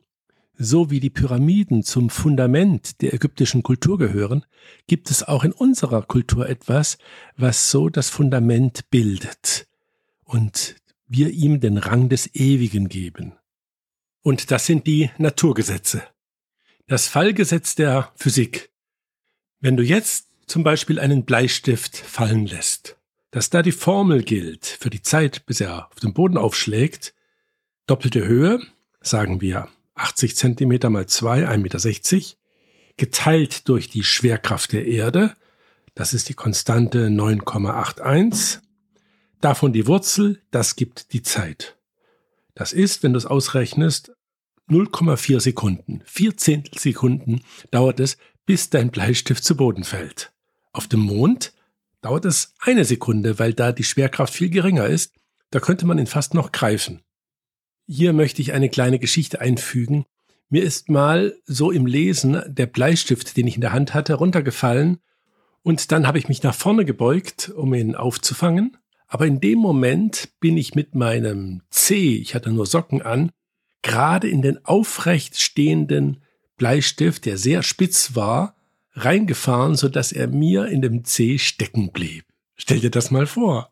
So 0.58 0.90
wie 0.90 1.02
die 1.02 1.10
Pyramiden 1.10 1.84
zum 1.84 2.10
Fundament 2.10 3.02
der 3.02 3.14
ägyptischen 3.14 3.62
Kultur 3.62 3.98
gehören, 3.98 4.46
gibt 4.88 5.12
es 5.12 5.24
auch 5.24 5.44
in 5.44 5.52
unserer 5.52 6.04
Kultur 6.04 6.48
etwas, 6.48 6.98
was 7.36 7.70
so 7.70 7.90
das 7.90 8.10
Fundament 8.10 8.90
bildet 8.90 9.68
und 10.24 10.78
wir 11.06 11.32
ihm 11.32 11.60
den 11.60 11.78
Rang 11.78 12.08
des 12.08 12.34
Ewigen 12.34 12.88
geben. 12.88 13.34
Und 14.22 14.52
das 14.52 14.66
sind 14.66 14.88
die 14.88 15.10
Naturgesetze. 15.18 16.02
Das 16.90 17.08
Fallgesetz 17.08 17.76
der 17.76 18.12
Physik. 18.16 18.72
Wenn 19.60 19.78
du 19.78 19.84
jetzt 19.84 20.26
zum 20.48 20.64
Beispiel 20.64 21.00
einen 21.00 21.24
Bleistift 21.24 21.96
fallen 21.96 22.48
lässt, 22.48 22.98
dass 23.30 23.52
da 23.52 23.62
die 23.62 23.72
Formel 23.72 24.24
gilt 24.24 24.66
für 24.66 24.90
die 24.90 25.04
Zeit, 25.04 25.46
bis 25.46 25.62
er 25.62 25.92
auf 25.92 26.00
den 26.00 26.16
Boden 26.16 26.36
aufschlägt, 26.36 27.14
doppelte 27.86 28.26
Höhe, 28.26 28.60
sagen 29.02 29.40
wir 29.40 29.70
80 29.94 30.36
Zentimeter 30.36 30.90
mal 30.90 31.06
2, 31.06 31.48
1,60 31.48 31.58
Meter, 31.58 32.38
geteilt 32.98 33.70
durch 33.70 33.92
die 33.92 34.04
Schwerkraft 34.04 34.72
der 34.72 34.88
Erde, 34.88 35.36
das 35.94 36.16
ist 36.16 36.28
die 36.28 36.34
Konstante 36.34 37.10
9,81, 37.10 38.62
davon 39.42 39.74
die 39.74 39.86
Wurzel, 39.86 40.42
das 40.50 40.76
gibt 40.76 41.14
die 41.14 41.22
Zeit. 41.22 41.78
Das 42.56 42.74
ist, 42.74 43.04
wenn 43.04 43.14
du 43.14 43.20
es 43.20 43.28
ausrechnest, 43.28 44.12
0,4 44.70 45.40
Sekunden. 45.40 46.02
Vier 46.06 46.38
Zehntelsekunden 46.38 47.42
dauert 47.72 48.00
es, 48.00 48.18
bis 48.46 48.70
dein 48.70 48.92
Bleistift 48.92 49.44
zu 49.44 49.56
Boden 49.56 49.84
fällt. 49.84 50.32
Auf 50.72 50.88
dem 50.88 51.02
Mond 51.02 51.54
dauert 52.02 52.26
es 52.26 52.54
eine 52.60 52.86
Sekunde, 52.86 53.40
weil 53.40 53.54
da 53.54 53.72
die 53.72 53.84
Schwerkraft 53.84 54.34
viel 54.34 54.50
geringer 54.50 54.88
ist. 54.88 55.14
Da 55.52 55.60
könnte 55.60 55.86
man 55.86 55.98
ihn 55.98 56.08
fast 56.08 56.34
noch 56.34 56.52
greifen. 56.52 57.02
Hier 57.88 58.14
möchte 58.14 58.42
ich 58.42 58.54
eine 58.54 58.70
kleine 58.70 59.00
Geschichte 59.00 59.42
einfügen. 59.42 60.06
Mir 60.50 60.64
ist 60.64 60.90
mal 60.90 61.36
so 61.46 61.72
im 61.72 61.86
Lesen 61.86 62.42
der 62.48 62.68
Bleistift, 62.68 63.36
den 63.38 63.48
ich 63.48 63.56
in 63.56 63.62
der 63.62 63.74
Hand 63.74 63.94
hatte, 63.94 64.16
runtergefallen 64.16 65.00
und 65.64 65.92
dann 65.92 66.08
habe 66.08 66.18
ich 66.18 66.28
mich 66.28 66.44
nach 66.44 66.56
vorne 66.56 66.86
gebeugt, 66.86 67.50
um 67.50 67.74
ihn 67.74 67.96
aufzufangen. 67.96 68.78
Aber 69.08 69.26
in 69.26 69.40
dem 69.40 69.60
Moment 69.60 70.30
bin 70.40 70.58
ich 70.58 70.76
mit 70.76 70.96
meinem 70.96 71.62
C, 71.70 72.16
ich 72.16 72.36
hatte 72.36 72.52
nur 72.52 72.66
Socken 72.66 73.02
an, 73.02 73.32
gerade 73.82 74.28
in 74.28 74.42
den 74.42 74.64
aufrecht 74.66 75.40
stehenden 75.40 76.22
Bleistift, 76.58 77.26
der 77.26 77.38
sehr 77.38 77.64
spitz 77.64 78.16
war, 78.16 78.56
reingefahren, 78.94 79.76
so 79.76 79.90
dass 79.90 80.12
er 80.12 80.28
mir 80.28 80.68
in 80.68 80.82
dem 80.82 81.06
C 81.06 81.38
stecken 81.38 81.92
blieb. 81.92 82.26
Stell 82.56 82.80
dir 82.80 82.92
das 82.92 83.12
mal 83.12 83.28
vor. 83.28 83.72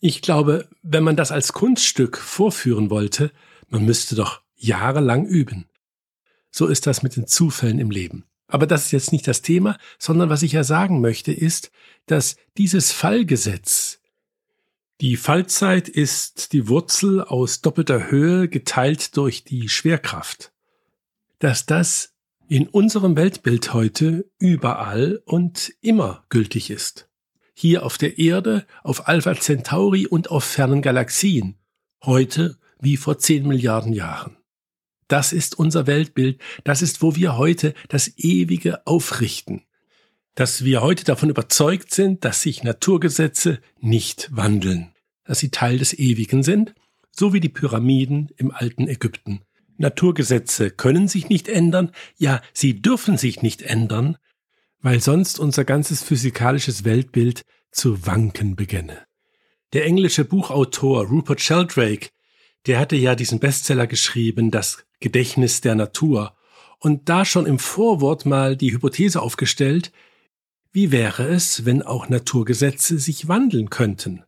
Ich 0.00 0.20
glaube, 0.20 0.68
wenn 0.82 1.04
man 1.04 1.16
das 1.16 1.30
als 1.30 1.52
Kunststück 1.52 2.18
vorführen 2.18 2.90
wollte, 2.90 3.30
man 3.68 3.84
müsste 3.84 4.16
doch 4.16 4.42
jahrelang 4.56 5.24
üben. 5.26 5.66
So 6.50 6.66
ist 6.66 6.86
das 6.86 7.02
mit 7.02 7.16
den 7.16 7.26
Zufällen 7.26 7.78
im 7.78 7.90
Leben. 7.90 8.24
Aber 8.46 8.66
das 8.66 8.86
ist 8.86 8.92
jetzt 8.92 9.12
nicht 9.12 9.26
das 9.26 9.42
Thema, 9.42 9.78
sondern 9.98 10.28
was 10.28 10.42
ich 10.42 10.52
ja 10.52 10.64
sagen 10.64 11.00
möchte, 11.00 11.32
ist, 11.32 11.70
dass 12.06 12.36
dieses 12.58 12.92
Fallgesetz, 12.92 14.00
die 15.00 15.16
Fallzeit 15.16 15.88
ist 15.88 16.52
die 16.52 16.68
Wurzel 16.68 17.20
aus 17.20 17.60
doppelter 17.60 18.10
Höhe 18.10 18.48
geteilt 18.48 19.16
durch 19.16 19.42
die 19.42 19.68
Schwerkraft, 19.68 20.52
dass 21.40 21.66
das 21.66 22.14
in 22.48 22.68
unserem 22.68 23.16
Weltbild 23.16 23.74
heute 23.74 24.30
überall 24.38 25.20
und 25.24 25.72
immer 25.80 26.24
gültig 26.28 26.70
ist. 26.70 27.08
Hier 27.54 27.84
auf 27.84 27.98
der 27.98 28.18
Erde, 28.18 28.66
auf 28.82 29.08
Alpha 29.08 29.34
Centauri 29.34 30.06
und 30.06 30.30
auf 30.30 30.44
fernen 30.44 30.82
Galaxien, 30.82 31.56
heute 32.04 32.58
wie 32.80 32.96
vor 32.96 33.18
zehn 33.18 33.48
Milliarden 33.48 33.92
Jahren. 33.92 34.36
Das 35.08 35.32
ist 35.32 35.58
unser 35.58 35.86
Weltbild, 35.86 36.40
das 36.62 36.82
ist, 36.82 37.02
wo 37.02 37.16
wir 37.16 37.36
heute 37.36 37.74
das 37.88 38.12
Ewige 38.16 38.86
aufrichten, 38.86 39.62
dass 40.34 40.64
wir 40.64 40.82
heute 40.82 41.04
davon 41.04 41.30
überzeugt 41.30 41.92
sind, 41.92 42.24
dass 42.24 42.42
sich 42.42 42.62
Naturgesetze 42.64 43.60
nicht 43.80 44.28
wandeln, 44.32 44.92
dass 45.24 45.38
sie 45.38 45.50
Teil 45.50 45.78
des 45.78 45.92
Ewigen 45.98 46.42
sind, 46.42 46.74
so 47.12 47.32
wie 47.32 47.40
die 47.40 47.48
Pyramiden 47.48 48.30
im 48.36 48.50
alten 48.50 48.88
Ägypten. 48.88 49.42
Naturgesetze 49.76 50.70
können 50.70 51.08
sich 51.08 51.28
nicht 51.28 51.48
ändern, 51.48 51.90
ja, 52.16 52.40
sie 52.52 52.80
dürfen 52.80 53.16
sich 53.16 53.42
nicht 53.42 53.62
ändern, 53.62 54.16
weil 54.80 55.00
sonst 55.00 55.38
unser 55.38 55.64
ganzes 55.64 56.02
physikalisches 56.02 56.84
Weltbild 56.84 57.42
zu 57.70 58.06
wanken 58.06 58.56
beginne. 58.56 58.98
Der 59.72 59.84
englische 59.84 60.24
Buchautor 60.24 61.06
Rupert 61.06 61.40
Sheldrake 61.40 62.10
der 62.66 62.78
hatte 62.78 62.96
ja 62.96 63.14
diesen 63.14 63.40
Bestseller 63.40 63.86
geschrieben, 63.86 64.50
Das 64.50 64.84
Gedächtnis 65.00 65.60
der 65.60 65.74
Natur, 65.74 66.34
und 66.78 67.08
da 67.08 67.24
schon 67.24 67.46
im 67.46 67.58
Vorwort 67.58 68.26
mal 68.26 68.56
die 68.56 68.72
Hypothese 68.72 69.22
aufgestellt, 69.22 69.92
wie 70.74 70.90
wäre 70.90 71.28
es, 71.28 71.64
wenn 71.64 71.82
auch 71.82 72.08
Naturgesetze 72.08 72.98
sich 72.98 73.28
wandeln 73.28 73.70
könnten? 73.70 74.24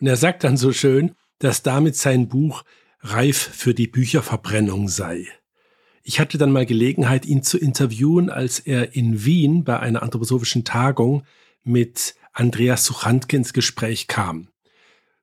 Und 0.00 0.06
er 0.06 0.16
sagt 0.16 0.42
dann 0.42 0.56
so 0.56 0.72
schön, 0.72 1.12
dass 1.38 1.62
damit 1.62 1.96
sein 1.96 2.28
Buch 2.28 2.64
reif 3.00 3.36
für 3.36 3.74
die 3.74 3.86
Bücherverbrennung 3.86 4.88
sei. 4.88 5.28
Ich 6.02 6.18
hatte 6.18 6.38
dann 6.38 6.50
mal 6.50 6.64
Gelegenheit, 6.64 7.26
ihn 7.26 7.42
zu 7.42 7.58
interviewen, 7.58 8.30
als 8.30 8.58
er 8.58 8.96
in 8.96 9.26
Wien 9.26 9.64
bei 9.64 9.78
einer 9.78 10.02
anthroposophischen 10.02 10.64
Tagung 10.64 11.24
mit 11.62 12.14
Andreas 12.32 12.86
Suchantke 12.86 13.36
ins 13.36 13.52
Gespräch 13.52 14.06
kam. 14.06 14.48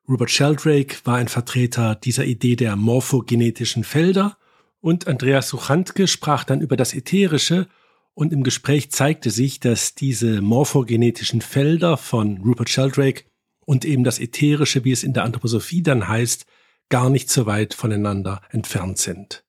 Robert 0.07 0.29
Sheldrake 0.29 0.97
war 1.03 1.15
ein 1.15 1.29
Vertreter 1.29 1.95
dieser 1.95 2.25
Idee 2.25 2.55
der 2.55 2.75
morphogenetischen 2.75 3.83
Felder 3.83 4.37
und 4.81 5.07
Andreas 5.07 5.49
Suchantke 5.49 6.07
sprach 6.07 6.43
dann 6.43 6.61
über 6.61 6.77
das 6.77 6.93
Ätherische 6.93 7.67
und 8.13 8.31
im 8.31 8.43
Gespräch 8.43 8.91
zeigte 8.91 9.29
sich, 9.31 9.59
dass 9.59 9.95
diese 9.95 10.41
morphogenetischen 10.41 11.41
Felder 11.41 11.97
von 11.97 12.37
Rupert 12.37 12.69
Sheldrake 12.69 13.23
und 13.65 13.85
eben 13.85 14.03
das 14.03 14.19
Ätherische, 14.19 14.83
wie 14.83 14.91
es 14.91 15.03
in 15.03 15.13
der 15.13 15.23
Anthroposophie 15.23 15.81
dann 15.81 16.07
heißt, 16.07 16.45
gar 16.89 17.09
nicht 17.09 17.29
so 17.29 17.45
weit 17.45 17.73
voneinander 17.73 18.41
entfernt 18.51 18.97
sind. 18.97 19.43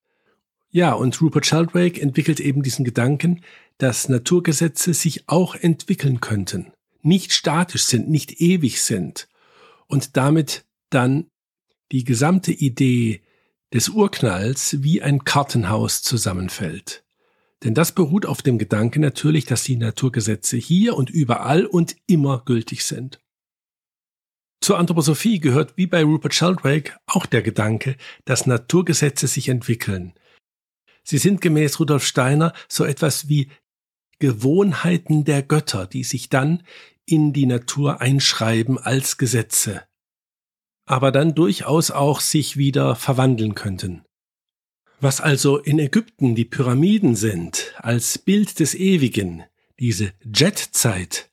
Ja, 0.70 0.92
und 0.92 1.20
Rupert 1.20 1.46
Sheldrake 1.46 2.00
entwickelt 2.00 2.40
eben 2.40 2.62
diesen 2.62 2.84
Gedanken, 2.84 3.42
dass 3.78 4.08
Naturgesetze 4.08 4.94
sich 4.94 5.28
auch 5.28 5.54
entwickeln 5.54 6.20
könnten, 6.20 6.72
nicht 7.02 7.32
statisch 7.32 7.84
sind, 7.84 8.08
nicht 8.08 8.40
ewig 8.40 8.82
sind 8.82 9.28
und 9.86 10.16
damit 10.16 10.64
dann 10.90 11.26
die 11.92 12.04
gesamte 12.04 12.52
Idee 12.52 13.22
des 13.72 13.88
Urknalls 13.88 14.82
wie 14.82 15.02
ein 15.02 15.24
Kartenhaus 15.24 16.02
zusammenfällt. 16.02 17.03
Denn 17.64 17.74
das 17.74 17.92
beruht 17.92 18.26
auf 18.26 18.42
dem 18.42 18.58
Gedanken 18.58 19.00
natürlich, 19.00 19.46
dass 19.46 19.64
die 19.64 19.76
Naturgesetze 19.76 20.58
hier 20.58 20.96
und 20.96 21.08
überall 21.08 21.64
und 21.64 21.96
immer 22.06 22.42
gültig 22.44 22.84
sind. 22.84 23.20
Zur 24.60 24.78
Anthroposophie 24.78 25.40
gehört 25.40 25.76
wie 25.76 25.86
bei 25.86 26.04
Rupert 26.04 26.34
Sheldrake 26.34 26.96
auch 27.06 27.26
der 27.26 27.42
Gedanke, 27.42 27.96
dass 28.24 28.46
Naturgesetze 28.46 29.26
sich 29.26 29.48
entwickeln. 29.48 30.14
Sie 31.02 31.18
sind 31.18 31.40
gemäß 31.40 31.80
Rudolf 31.80 32.04
Steiner 32.04 32.54
so 32.68 32.84
etwas 32.84 33.28
wie 33.28 33.50
Gewohnheiten 34.18 35.24
der 35.24 35.42
Götter, 35.42 35.86
die 35.86 36.04
sich 36.04 36.28
dann 36.28 36.62
in 37.06 37.32
die 37.32 37.46
Natur 37.46 38.00
einschreiben 38.00 38.78
als 38.78 39.18
Gesetze, 39.18 39.82
aber 40.86 41.12
dann 41.12 41.34
durchaus 41.34 41.90
auch 41.90 42.20
sich 42.20 42.56
wieder 42.56 42.96
verwandeln 42.96 43.54
könnten. 43.54 44.02
Was 45.04 45.20
also 45.20 45.58
in 45.58 45.78
Ägypten 45.78 46.34
die 46.34 46.46
Pyramiden 46.46 47.14
sind, 47.14 47.74
als 47.76 48.16
Bild 48.16 48.58
des 48.58 48.74
Ewigen, 48.74 49.44
diese 49.78 50.14
Jetzeit, 50.24 51.28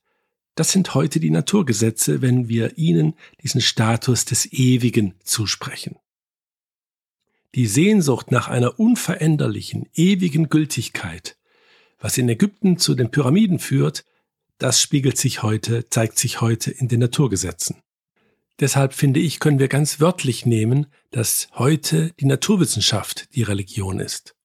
das 0.56 0.72
sind 0.72 0.92
heute 0.92 1.20
die 1.20 1.30
Naturgesetze, 1.30 2.20
wenn 2.20 2.50
wir 2.50 2.76
ihnen 2.76 3.14
diesen 3.42 3.62
Status 3.62 4.26
des 4.26 4.52
Ewigen 4.52 5.14
zusprechen. 5.24 5.96
Die 7.54 7.66
Sehnsucht 7.66 8.30
nach 8.30 8.46
einer 8.48 8.78
unveränderlichen, 8.78 9.88
ewigen 9.94 10.50
Gültigkeit, 10.50 11.38
was 11.98 12.18
in 12.18 12.28
Ägypten 12.28 12.76
zu 12.76 12.94
den 12.94 13.10
Pyramiden 13.10 13.58
führt, 13.58 14.04
das 14.58 14.82
spiegelt 14.82 15.16
sich 15.16 15.42
heute, 15.42 15.88
zeigt 15.88 16.18
sich 16.18 16.42
heute 16.42 16.70
in 16.70 16.88
den 16.88 17.00
Naturgesetzen. 17.00 17.81
Deshalb 18.62 18.94
finde 18.94 19.18
ich, 19.18 19.40
können 19.40 19.58
wir 19.58 19.66
ganz 19.66 19.98
wörtlich 19.98 20.46
nehmen, 20.46 20.86
dass 21.10 21.48
heute 21.54 22.12
die 22.20 22.26
Naturwissenschaft 22.26 23.34
die 23.34 23.42
Religion 23.42 23.98
ist. 23.98 24.36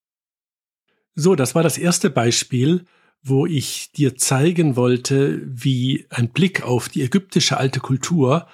So, 1.13 1.36
das 1.36 1.53
war 1.53 1.62
das 1.62 1.77
erste 1.77 2.09
Beispiel, 2.09 2.86
wo 3.21 3.45
ich 3.45 3.91
dir 3.91 4.15
zeigen 4.15 4.75
wollte, 4.75 5.43
wie 5.45 6.07
ein 6.09 6.29
Blick 6.29 6.63
auf 6.63 6.89
die 6.89 7.03
ägyptische 7.03 7.57
alte 7.57 7.79
Kultur 7.79 8.47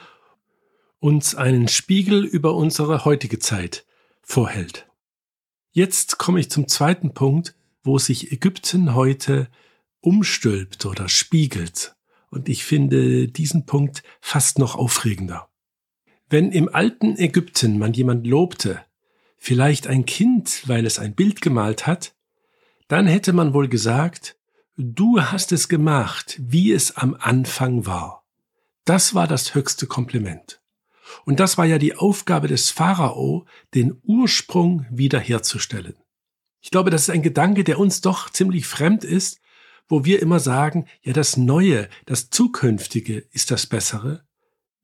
uns 0.99 1.33
einen 1.33 1.69
Spiegel 1.69 2.25
über 2.25 2.55
unsere 2.55 3.05
heutige 3.05 3.39
Zeit 3.39 3.85
vorhält. 4.21 4.85
Jetzt 5.71 6.17
komme 6.17 6.41
ich 6.41 6.51
zum 6.51 6.67
zweiten 6.67 7.13
Punkt, 7.13 7.55
wo 7.85 7.99
sich 7.99 8.33
Ägypten 8.33 8.95
heute 8.95 9.47
umstülpt 10.01 10.85
oder 10.85 11.07
spiegelt. 11.07 11.95
Und 12.29 12.49
ich 12.49 12.65
finde 12.65 13.29
diesen 13.29 13.65
Punkt 13.65 14.03
fast 14.19 14.59
noch 14.59 14.75
aufregender. 14.75 15.47
Wenn 16.29 16.51
im 16.51 16.73
alten 16.73 17.17
Ägypten 17.17 17.77
man 17.77 17.93
jemand 17.93 18.25
lobte, 18.25 18.81
vielleicht 19.37 19.87
ein 19.87 20.05
Kind, 20.05 20.67
weil 20.67 20.85
es 20.85 20.99
ein 20.99 21.15
Bild 21.15 21.41
gemalt 21.41 21.85
hat, 21.85 22.15
dann 22.87 23.07
hätte 23.07 23.33
man 23.33 23.53
wohl 23.53 23.67
gesagt, 23.67 24.37
du 24.77 25.21
hast 25.21 25.51
es 25.51 25.67
gemacht, 25.67 26.39
wie 26.41 26.71
es 26.71 26.95
am 26.95 27.15
Anfang 27.19 27.85
war. 27.85 28.25
Das 28.85 29.15
war 29.15 29.27
das 29.27 29.55
höchste 29.55 29.87
Kompliment. 29.87 30.61
Und 31.25 31.39
das 31.39 31.57
war 31.57 31.65
ja 31.65 31.77
die 31.77 31.95
Aufgabe 31.95 32.47
des 32.47 32.71
Pharao, 32.71 33.45
den 33.73 33.99
Ursprung 34.03 34.85
wiederherzustellen. 34.89 35.95
Ich 36.61 36.71
glaube, 36.71 36.89
das 36.89 37.03
ist 37.03 37.09
ein 37.09 37.21
Gedanke, 37.21 37.63
der 37.63 37.79
uns 37.79 38.01
doch 38.01 38.29
ziemlich 38.29 38.65
fremd 38.65 39.03
ist, 39.03 39.39
wo 39.87 40.05
wir 40.05 40.21
immer 40.21 40.39
sagen, 40.39 40.87
ja, 41.01 41.13
das 41.13 41.37
Neue, 41.37 41.89
das 42.05 42.29
Zukünftige 42.29 43.17
ist 43.31 43.51
das 43.51 43.67
Bessere, 43.67 44.25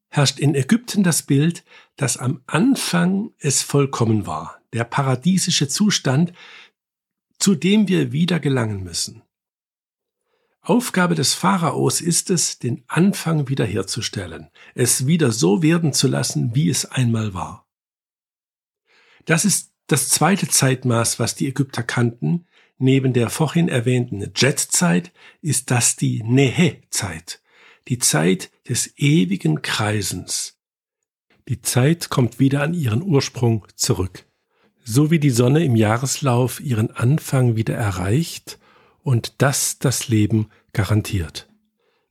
herrscht 0.09 0.39
in 0.39 0.55
Ägypten 0.55 1.03
das 1.03 1.23
Bild, 1.23 1.63
dass 1.95 2.17
am 2.17 2.41
Anfang 2.47 3.31
es 3.37 3.61
vollkommen 3.61 4.25
war, 4.25 4.61
der 4.73 4.83
paradiesische 4.83 5.67
Zustand, 5.67 6.33
zu 7.37 7.55
dem 7.55 7.87
wir 7.87 8.11
wieder 8.11 8.39
gelangen 8.39 8.83
müssen. 8.83 9.23
Aufgabe 10.61 11.15
des 11.15 11.33
Pharaos 11.33 12.01
ist 12.01 12.29
es, 12.29 12.59
den 12.59 12.83
Anfang 12.87 13.47
wiederherzustellen, 13.47 14.49
es 14.75 15.07
wieder 15.07 15.31
so 15.31 15.63
werden 15.63 15.93
zu 15.93 16.07
lassen, 16.07 16.53
wie 16.53 16.69
es 16.69 16.85
einmal 16.85 17.33
war. 17.33 17.65
Das 19.25 19.45
ist 19.45 19.71
das 19.87 20.09
zweite 20.09 20.47
Zeitmaß, 20.47 21.17
was 21.19 21.35
die 21.35 21.47
Ägypter 21.47 21.81
kannten. 21.81 22.45
Neben 22.77 23.13
der 23.13 23.29
vorhin 23.29 23.67
erwähnten 23.67 24.31
Jetzeit 24.35 25.11
ist 25.41 25.71
das 25.71 25.95
die 25.95 26.23
Nehe-Zeit, 26.23 27.41
die 27.89 27.97
Zeit 27.97 28.51
des 28.67 28.93
ewigen 28.97 29.61
Kreisens. 29.63 30.57
Die 31.47 31.61
Zeit 31.61 32.09
kommt 32.09 32.39
wieder 32.39 32.61
an 32.61 32.75
ihren 32.75 33.01
Ursprung 33.01 33.65
zurück. 33.75 34.25
So 34.83 35.09
wie 35.09 35.19
die 35.19 35.31
Sonne 35.31 35.65
im 35.65 35.75
Jahreslauf 35.75 36.59
ihren 36.59 36.91
Anfang 36.91 37.55
wieder 37.55 37.75
erreicht 37.75 38.59
und 39.01 39.41
das 39.41 39.79
das 39.79 40.07
Leben 40.07 40.49
garantiert. 40.71 41.49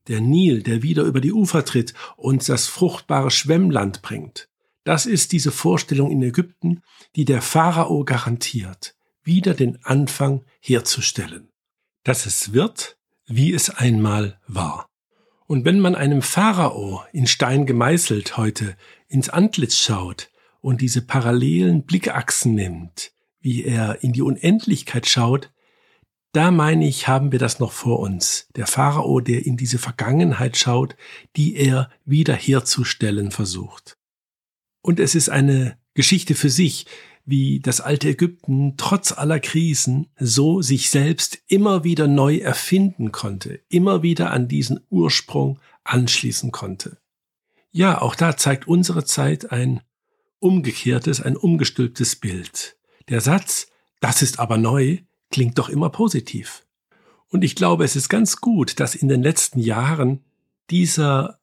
Der 0.09 0.21
Nil, 0.21 0.63
der 0.63 0.83
wieder 0.83 1.05
über 1.05 1.21
die 1.21 1.33
Ufer 1.33 1.65
tritt 1.65 1.95
und 2.17 2.49
das 2.49 2.67
fruchtbare 2.67 3.31
Schwemmland 3.31 4.03
bringt. 4.03 4.49
Das 4.83 5.07
ist 5.07 5.33
diese 5.33 5.53
Vorstellung 5.53 6.11
in 6.11 6.23
Ägypten, 6.23 6.83
die 7.15 7.25
der 7.25 7.43
Pharao 7.43 8.05
garantiert, 8.05 8.97
wieder 9.23 9.55
den 9.55 9.85
Anfang 9.85 10.45
herzustellen. 10.61 11.51
Dass 12.03 12.27
es 12.27 12.53
wird, 12.53 12.97
wie 13.27 13.53
es 13.53 13.71
einmal 13.71 14.41
war. 14.47 14.88
Und 15.49 15.65
wenn 15.65 15.81
man 15.81 15.95
einem 15.95 16.21
Pharao 16.21 17.05
in 17.11 17.27
Stein 17.27 17.65
gemeißelt 17.65 18.37
heute 18.37 18.77
ins 19.09 19.31
Antlitz 19.31 19.79
schaut 19.79 20.31
und 20.61 20.83
diese 20.83 21.01
parallelen 21.01 21.85
Blickachsen 21.85 22.55
nimmt, 22.55 23.13
wie 23.41 23.65
er 23.65 24.03
in 24.03 24.13
die 24.13 24.21
Unendlichkeit 24.21 25.07
schaut, 25.07 25.51
da 26.33 26.51
meine 26.51 26.87
ich, 26.87 27.09
haben 27.09 27.33
wir 27.33 27.39
das 27.39 27.61
noch 27.61 27.73
vor 27.73 28.01
uns. 28.01 28.49
Der 28.57 28.67
Pharao, 28.67 29.21
der 29.21 29.47
in 29.47 29.57
diese 29.57 29.79
Vergangenheit 29.79 30.59
schaut, 30.59 30.97
die 31.35 31.57
er 31.57 31.91
wiederherzustellen 32.05 33.31
versucht. 33.31 33.97
Und 34.83 35.01
es 35.01 35.15
ist 35.15 35.31
eine 35.31 35.79
Geschichte 35.99 36.37
für 36.37 36.49
sich, 36.49 36.87
wie 37.27 37.59
das 37.59 37.81
alte 37.81 38.11
Ägypten 38.11 38.77
trotz 38.77 39.11
aller 39.11 39.41
Krisen 39.41 40.07
so 40.17 40.63
sich 40.63 40.91
selbst 40.91 41.41
immer 41.49 41.83
wieder 41.83 42.07
neu 42.07 42.37
erfinden 42.37 43.11
konnte, 43.11 43.63
immer 43.69 44.05
wieder 44.05 44.31
an 44.31 44.47
diesen 44.47 44.79
Ursprung 44.91 45.59
anschließen 45.83 46.53
konnte. 46.53 46.99
Ja, 47.73 48.01
auch 48.01 48.15
da 48.15 48.37
zeigt 48.37 48.69
unsere 48.69 49.05
Zeit 49.05 49.51
ein 49.51 49.81
umgekehrtes, 50.39 51.21
ein 51.21 51.37
umgestülptes 51.37 52.15
Bild. 52.15 52.77
Der 53.09 53.21
Satz, 53.21 53.67
das 53.99 54.23
ist 54.23 54.39
aber 54.39 54.57
neu, 54.57 54.99
klingt 55.33 55.59
doch 55.59 55.69
immer 55.69 55.91
positiv. 55.91 56.65
Und 57.27 57.43
ich 57.43 57.57
glaube, 57.57 57.85
es 57.85 57.97
ist 57.97 58.09
ganz 58.09 58.37
gut, 58.37 58.79
dass 58.79 58.95
in 58.95 59.09
den 59.09 59.25
letzten 59.25 59.59
Jahren 59.59 60.23
dieser 60.71 61.41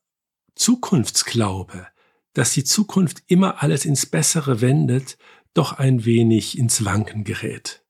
Zukunftsglaube, 0.56 1.88
dass 2.36 2.52
die 2.52 2.64
Zukunft 2.64 3.24
immer 3.26 3.64
alles 3.64 3.86
ins 3.86 4.06
Bessere 4.06 4.62
wendet, 4.62 5.18
doch 5.56 5.74
ein 5.74 6.06
wenig 6.06 6.58
ins 6.58 6.86
Wanken 6.86 7.24
gerät. 7.24 7.84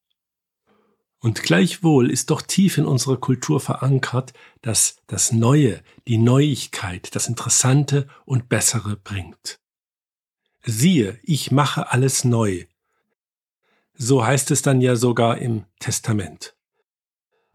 Und 1.19 1.41
gleichwohl 1.41 2.11
ist 2.11 2.29
doch 2.29 2.43
tief 2.43 2.77
in 2.77 2.85
unserer 2.85 3.17
Kultur 3.17 3.59
verankert, 3.59 4.33
dass 4.61 4.97
das 5.07 5.31
Neue, 5.31 5.81
die 6.07 6.19
Neuigkeit, 6.19 7.15
das 7.15 7.27
Interessante 7.27 8.07
und 8.25 8.47
Bessere 8.47 8.95
bringt. 8.95 9.59
Siehe, 10.63 11.19
ich 11.23 11.51
mache 11.51 11.91
alles 11.91 12.23
neu, 12.23 12.65
so 13.95 14.25
heißt 14.25 14.51
es 14.51 14.61
dann 14.61 14.81
ja 14.81 14.95
sogar 14.95 15.39
im 15.39 15.65
Testament. 15.79 16.55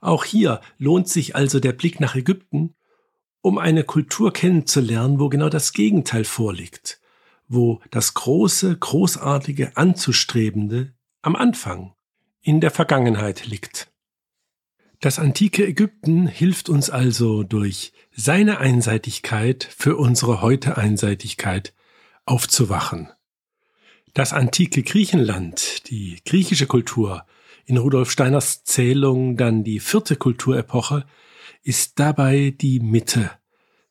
Auch 0.01 0.25
hier 0.25 0.61
lohnt 0.79 1.09
sich 1.09 1.37
also 1.37 1.61
der 1.61 1.73
Blick 1.73 2.01
nach 2.01 2.17
Ägypten, 2.17 2.75
um 3.43 3.59
eine 3.59 3.85
Kultur 3.85 4.33
kennenzulernen, 4.33 5.19
wo 5.19 5.29
genau 5.29 5.49
das 5.49 5.73
Gegenteil 5.73 6.25
vorliegt, 6.25 7.01
wo 7.49 7.81
das 7.91 8.15
große, 8.15 8.77
großartige, 8.77 9.77
anzustrebende 9.77 10.93
am 11.23 11.37
Anfang, 11.37 11.95
in 12.43 12.61
der 12.61 12.71
Vergangenheit 12.71 13.47
liegt. 13.47 13.91
Das 15.01 15.19
antike 15.19 15.67
Ägypten 15.67 16.27
hilft 16.27 16.69
uns 16.69 16.91
also 16.91 17.43
durch 17.43 17.93
seine 18.15 18.59
Einseitigkeit 18.59 19.65
für 19.65 19.97
unsere 19.97 20.43
heute 20.43 20.77
Einseitigkeit 20.77 21.73
aufzuwachen. 22.27 23.09
Das 24.13 24.33
antike 24.33 24.83
Griechenland, 24.83 25.89
die 25.89 26.21
griechische 26.27 26.67
Kultur, 26.67 27.25
in 27.65 27.79
Rudolf 27.79 28.11
Steiners 28.11 28.65
Zählung 28.65 29.37
dann 29.37 29.65
die 29.65 29.81
vierte 29.81 30.17
Kulturepoche, 30.17 31.07
ist 31.63 31.99
dabei 31.99 32.55
die 32.59 32.81
Mitte 32.81 33.31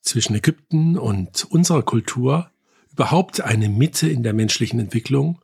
zwischen 0.02 0.36
Ägypten 0.36 0.98
und 0.98 1.46
unserer 1.46 1.84
Kultur, 1.84 2.52
überhaupt 2.92 3.42
eine 3.42 3.70
Mitte 3.70 4.10
in 4.10 4.24
der 4.24 4.34
menschlichen 4.34 4.80
Entwicklung. 4.80 5.42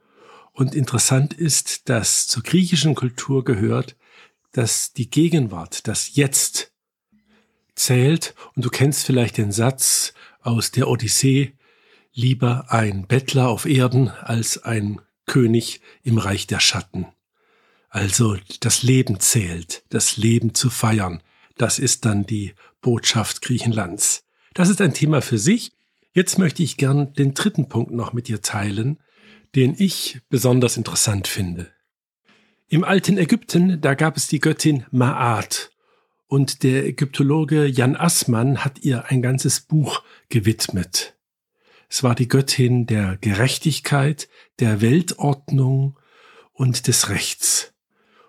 Und 0.51 0.73
interessant 0.73 1.33
ist, 1.33 1.89
dass 1.89 2.27
zur 2.27 2.43
griechischen 2.43 2.95
Kultur 2.95 3.43
gehört, 3.43 3.95
dass 4.51 4.93
die 4.93 5.09
Gegenwart, 5.09 5.87
das 5.87 6.15
Jetzt 6.15 6.71
zählt. 7.75 8.35
Und 8.55 8.65
du 8.65 8.69
kennst 8.69 9.05
vielleicht 9.05 9.37
den 9.37 9.51
Satz 9.51 10.13
aus 10.41 10.71
der 10.71 10.87
Odyssee, 10.87 11.53
lieber 12.13 12.65
ein 12.69 13.07
Bettler 13.07 13.49
auf 13.49 13.65
Erden 13.65 14.09
als 14.09 14.63
ein 14.63 15.01
König 15.25 15.81
im 16.03 16.17
Reich 16.17 16.47
der 16.47 16.59
Schatten. 16.59 17.07
Also 17.89 18.37
das 18.61 18.83
Leben 18.83 19.19
zählt, 19.19 19.83
das 19.89 20.17
Leben 20.17 20.53
zu 20.53 20.69
feiern. 20.69 21.21
Das 21.57 21.79
ist 21.79 22.05
dann 22.05 22.25
die 22.25 22.53
Botschaft 22.81 23.41
Griechenlands. 23.41 24.23
Das 24.53 24.69
ist 24.69 24.81
ein 24.81 24.93
Thema 24.93 25.21
für 25.21 25.37
sich. 25.37 25.71
Jetzt 26.13 26.37
möchte 26.37 26.63
ich 26.63 26.77
gern 26.77 27.13
den 27.13 27.33
dritten 27.33 27.67
Punkt 27.67 27.91
noch 27.91 28.13
mit 28.13 28.27
dir 28.27 28.41
teilen, 28.41 28.99
den 29.55 29.75
ich 29.77 30.21
besonders 30.29 30.77
interessant 30.77 31.27
finde. 31.27 31.71
Im 32.67 32.83
alten 32.83 33.17
Ägypten, 33.17 33.79
da 33.79 33.93
gab 33.93 34.17
es 34.17 34.27
die 34.27 34.39
Göttin 34.39 34.85
Ma'at. 34.91 35.69
Und 36.27 36.63
der 36.63 36.85
Ägyptologe 36.85 37.65
Jan 37.65 37.95
Assmann 37.95 38.65
hat 38.65 38.79
ihr 38.79 39.05
ein 39.05 39.21
ganzes 39.21 39.61
Buch 39.61 40.03
gewidmet. 40.29 41.15
Es 41.87 42.01
war 42.01 42.15
die 42.15 42.27
Göttin 42.27 42.87
der 42.87 43.17
Gerechtigkeit, 43.17 44.27
der 44.59 44.81
Weltordnung 44.81 45.99
und 46.51 46.87
des 46.87 47.09
Rechts. 47.09 47.74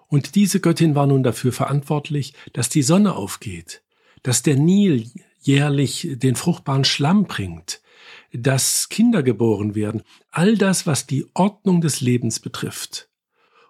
Und 0.09 0.35
diese 0.35 0.61
Göttin 0.61 0.95
war 0.95 1.07
nun 1.07 1.23
dafür 1.23 1.53
verantwortlich, 1.53 2.35
dass 2.53 2.69
die 2.69 2.83
Sonne 2.83 3.17
aufgeht, 3.17 3.83
dass 4.23 4.43
der 4.43 4.57
Nil 4.57 5.11
jährlich 5.41 6.09
den 6.13 6.37
fruchtbaren 6.37 6.85
Schlamm 6.85 7.25
bringt, 7.25 7.81
dass 8.33 8.89
Kinder 8.89 9.23
geboren 9.23 9.75
werden, 9.75 10.03
all 10.31 10.57
das, 10.57 10.87
was 10.87 11.07
die 11.07 11.27
Ordnung 11.35 11.81
des 11.81 12.01
Lebens 12.01 12.41
betrifft. 12.41 13.09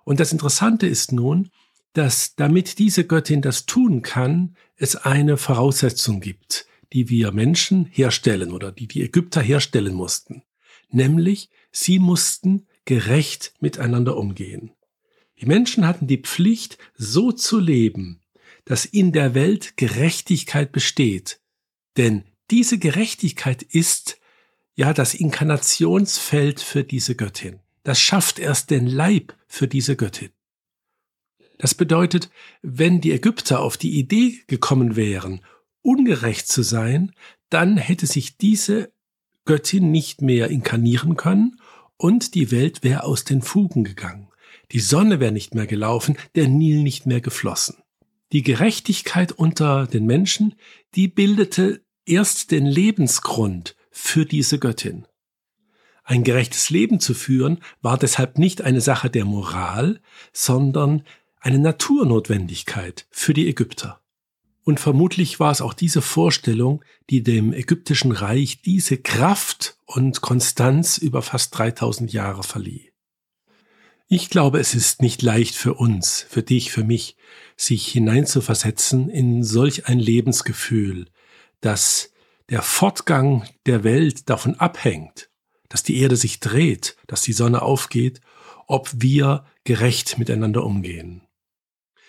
Und 0.04 0.20
das 0.20 0.32
Interessante 0.32 0.86
ist 0.86 1.12
nun, 1.12 1.50
dass 1.92 2.34
damit 2.36 2.78
diese 2.78 3.06
Göttin 3.06 3.40
das 3.40 3.64
tun 3.66 4.02
kann, 4.02 4.56
es 4.76 4.96
eine 4.96 5.36
Voraussetzung 5.36 6.20
gibt, 6.20 6.66
die 6.92 7.08
wir 7.08 7.32
Menschen 7.32 7.86
herstellen 7.86 8.52
oder 8.52 8.70
die 8.70 8.86
die 8.86 9.02
Ägypter 9.02 9.40
herstellen 9.40 9.94
mussten. 9.94 10.42
Nämlich, 10.90 11.50
sie 11.72 11.98
mussten 11.98 12.66
gerecht 12.84 13.54
miteinander 13.60 14.16
umgehen. 14.16 14.72
Die 15.38 15.46
Menschen 15.46 15.86
hatten 15.86 16.06
die 16.06 16.22
Pflicht, 16.22 16.78
so 16.94 17.32
zu 17.32 17.58
leben, 17.58 18.20
dass 18.64 18.84
in 18.84 19.12
der 19.12 19.34
Welt 19.34 19.76
Gerechtigkeit 19.76 20.72
besteht. 20.72 21.40
Denn 21.96 22.24
diese 22.50 22.78
Gerechtigkeit 22.78 23.62
ist 23.62 24.18
ja 24.74 24.92
das 24.92 25.14
Inkarnationsfeld 25.14 26.60
für 26.60 26.84
diese 26.84 27.14
Göttin 27.14 27.60
das 27.86 28.00
schafft 28.00 28.40
erst 28.40 28.70
den 28.70 28.88
Leib 28.88 29.32
für 29.46 29.68
diese 29.68 29.94
Göttin. 29.94 30.30
Das 31.56 31.72
bedeutet, 31.72 32.30
wenn 32.60 33.00
die 33.00 33.12
Ägypter 33.12 33.60
auf 33.60 33.76
die 33.76 33.96
Idee 33.96 34.40
gekommen 34.48 34.96
wären, 34.96 35.40
ungerecht 35.82 36.48
zu 36.48 36.64
sein, 36.64 37.12
dann 37.48 37.76
hätte 37.76 38.06
sich 38.06 38.38
diese 38.38 38.92
Göttin 39.44 39.92
nicht 39.92 40.20
mehr 40.20 40.50
inkarnieren 40.50 41.16
können 41.16 41.60
und 41.96 42.34
die 42.34 42.50
Welt 42.50 42.82
wäre 42.82 43.04
aus 43.04 43.22
den 43.22 43.40
Fugen 43.40 43.84
gegangen. 43.84 44.25
Die 44.72 44.80
Sonne 44.80 45.20
wäre 45.20 45.32
nicht 45.32 45.54
mehr 45.54 45.66
gelaufen, 45.66 46.16
der 46.34 46.48
Nil 46.48 46.82
nicht 46.82 47.06
mehr 47.06 47.20
geflossen. 47.20 47.76
Die 48.32 48.42
Gerechtigkeit 48.42 49.32
unter 49.32 49.86
den 49.86 50.06
Menschen, 50.06 50.54
die 50.94 51.08
bildete 51.08 51.84
erst 52.04 52.50
den 52.50 52.66
Lebensgrund 52.66 53.76
für 53.90 54.26
diese 54.26 54.58
Göttin. 54.58 55.06
Ein 56.02 56.22
gerechtes 56.22 56.70
Leben 56.70 57.00
zu 57.00 57.14
führen 57.14 57.58
war 57.82 57.98
deshalb 57.98 58.38
nicht 58.38 58.62
eine 58.62 58.80
Sache 58.80 59.10
der 59.10 59.24
Moral, 59.24 60.00
sondern 60.32 61.02
eine 61.40 61.58
Naturnotwendigkeit 61.58 63.06
für 63.10 63.34
die 63.34 63.48
Ägypter. 63.48 64.00
Und 64.62 64.80
vermutlich 64.80 65.38
war 65.38 65.52
es 65.52 65.60
auch 65.60 65.74
diese 65.74 66.02
Vorstellung, 66.02 66.84
die 67.08 67.22
dem 67.22 67.52
ägyptischen 67.52 68.10
Reich 68.10 68.62
diese 68.62 68.98
Kraft 68.98 69.78
und 69.84 70.20
Konstanz 70.20 70.98
über 70.98 71.22
fast 71.22 71.56
3000 71.56 72.12
Jahre 72.12 72.42
verlieh. 72.42 72.85
Ich 74.08 74.30
glaube, 74.30 74.60
es 74.60 74.74
ist 74.74 75.02
nicht 75.02 75.22
leicht 75.22 75.56
für 75.56 75.74
uns, 75.74 76.24
für 76.28 76.42
dich, 76.42 76.70
für 76.70 76.84
mich, 76.84 77.16
sich 77.56 77.88
hineinzuversetzen 77.88 79.08
in 79.08 79.42
solch 79.42 79.86
ein 79.86 79.98
Lebensgefühl, 79.98 81.08
dass 81.60 82.12
der 82.48 82.62
Fortgang 82.62 83.48
der 83.66 83.82
Welt 83.82 84.30
davon 84.30 84.54
abhängt, 84.54 85.28
dass 85.68 85.82
die 85.82 85.98
Erde 85.98 86.14
sich 86.14 86.38
dreht, 86.38 86.96
dass 87.08 87.22
die 87.22 87.32
Sonne 87.32 87.62
aufgeht, 87.62 88.20
ob 88.68 88.90
wir 88.94 89.44
gerecht 89.64 90.18
miteinander 90.18 90.64
umgehen. 90.64 91.22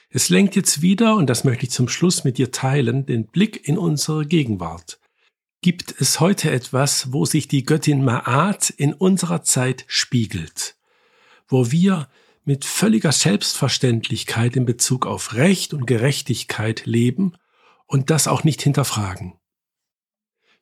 Es 0.10 0.30
lenkt 0.30 0.56
jetzt 0.56 0.84
wieder, 0.84 1.16
und 1.16 1.28
das 1.28 1.44
möchte 1.44 1.64
ich 1.64 1.72
zum 1.72 1.90
Schluss 1.90 2.24
mit 2.24 2.38
dir 2.38 2.52
teilen, 2.52 3.08
den 3.08 3.26
Blick 3.26 3.68
in 3.68 3.78
unsere 3.80 4.28
Gegenwart. 4.28 5.00
Gibt 5.64 6.00
es 6.00 6.20
heute 6.20 6.52
etwas, 6.52 7.12
wo 7.12 7.26
sich 7.26 7.48
die 7.48 7.64
Göttin 7.64 8.06
Maat 8.06 8.70
in 8.70 8.94
unserer 8.94 9.42
Zeit 9.42 9.84
spiegelt? 9.88 10.77
Wo 11.48 11.72
wir 11.72 12.10
mit 12.44 12.66
völliger 12.66 13.12
Selbstverständlichkeit 13.12 14.56
in 14.56 14.66
Bezug 14.66 15.06
auf 15.06 15.34
Recht 15.34 15.74
und 15.74 15.86
Gerechtigkeit 15.86 16.86
leben 16.86 17.34
und 17.86 18.10
das 18.10 18.28
auch 18.28 18.44
nicht 18.44 18.62
hinterfragen? 18.62 19.34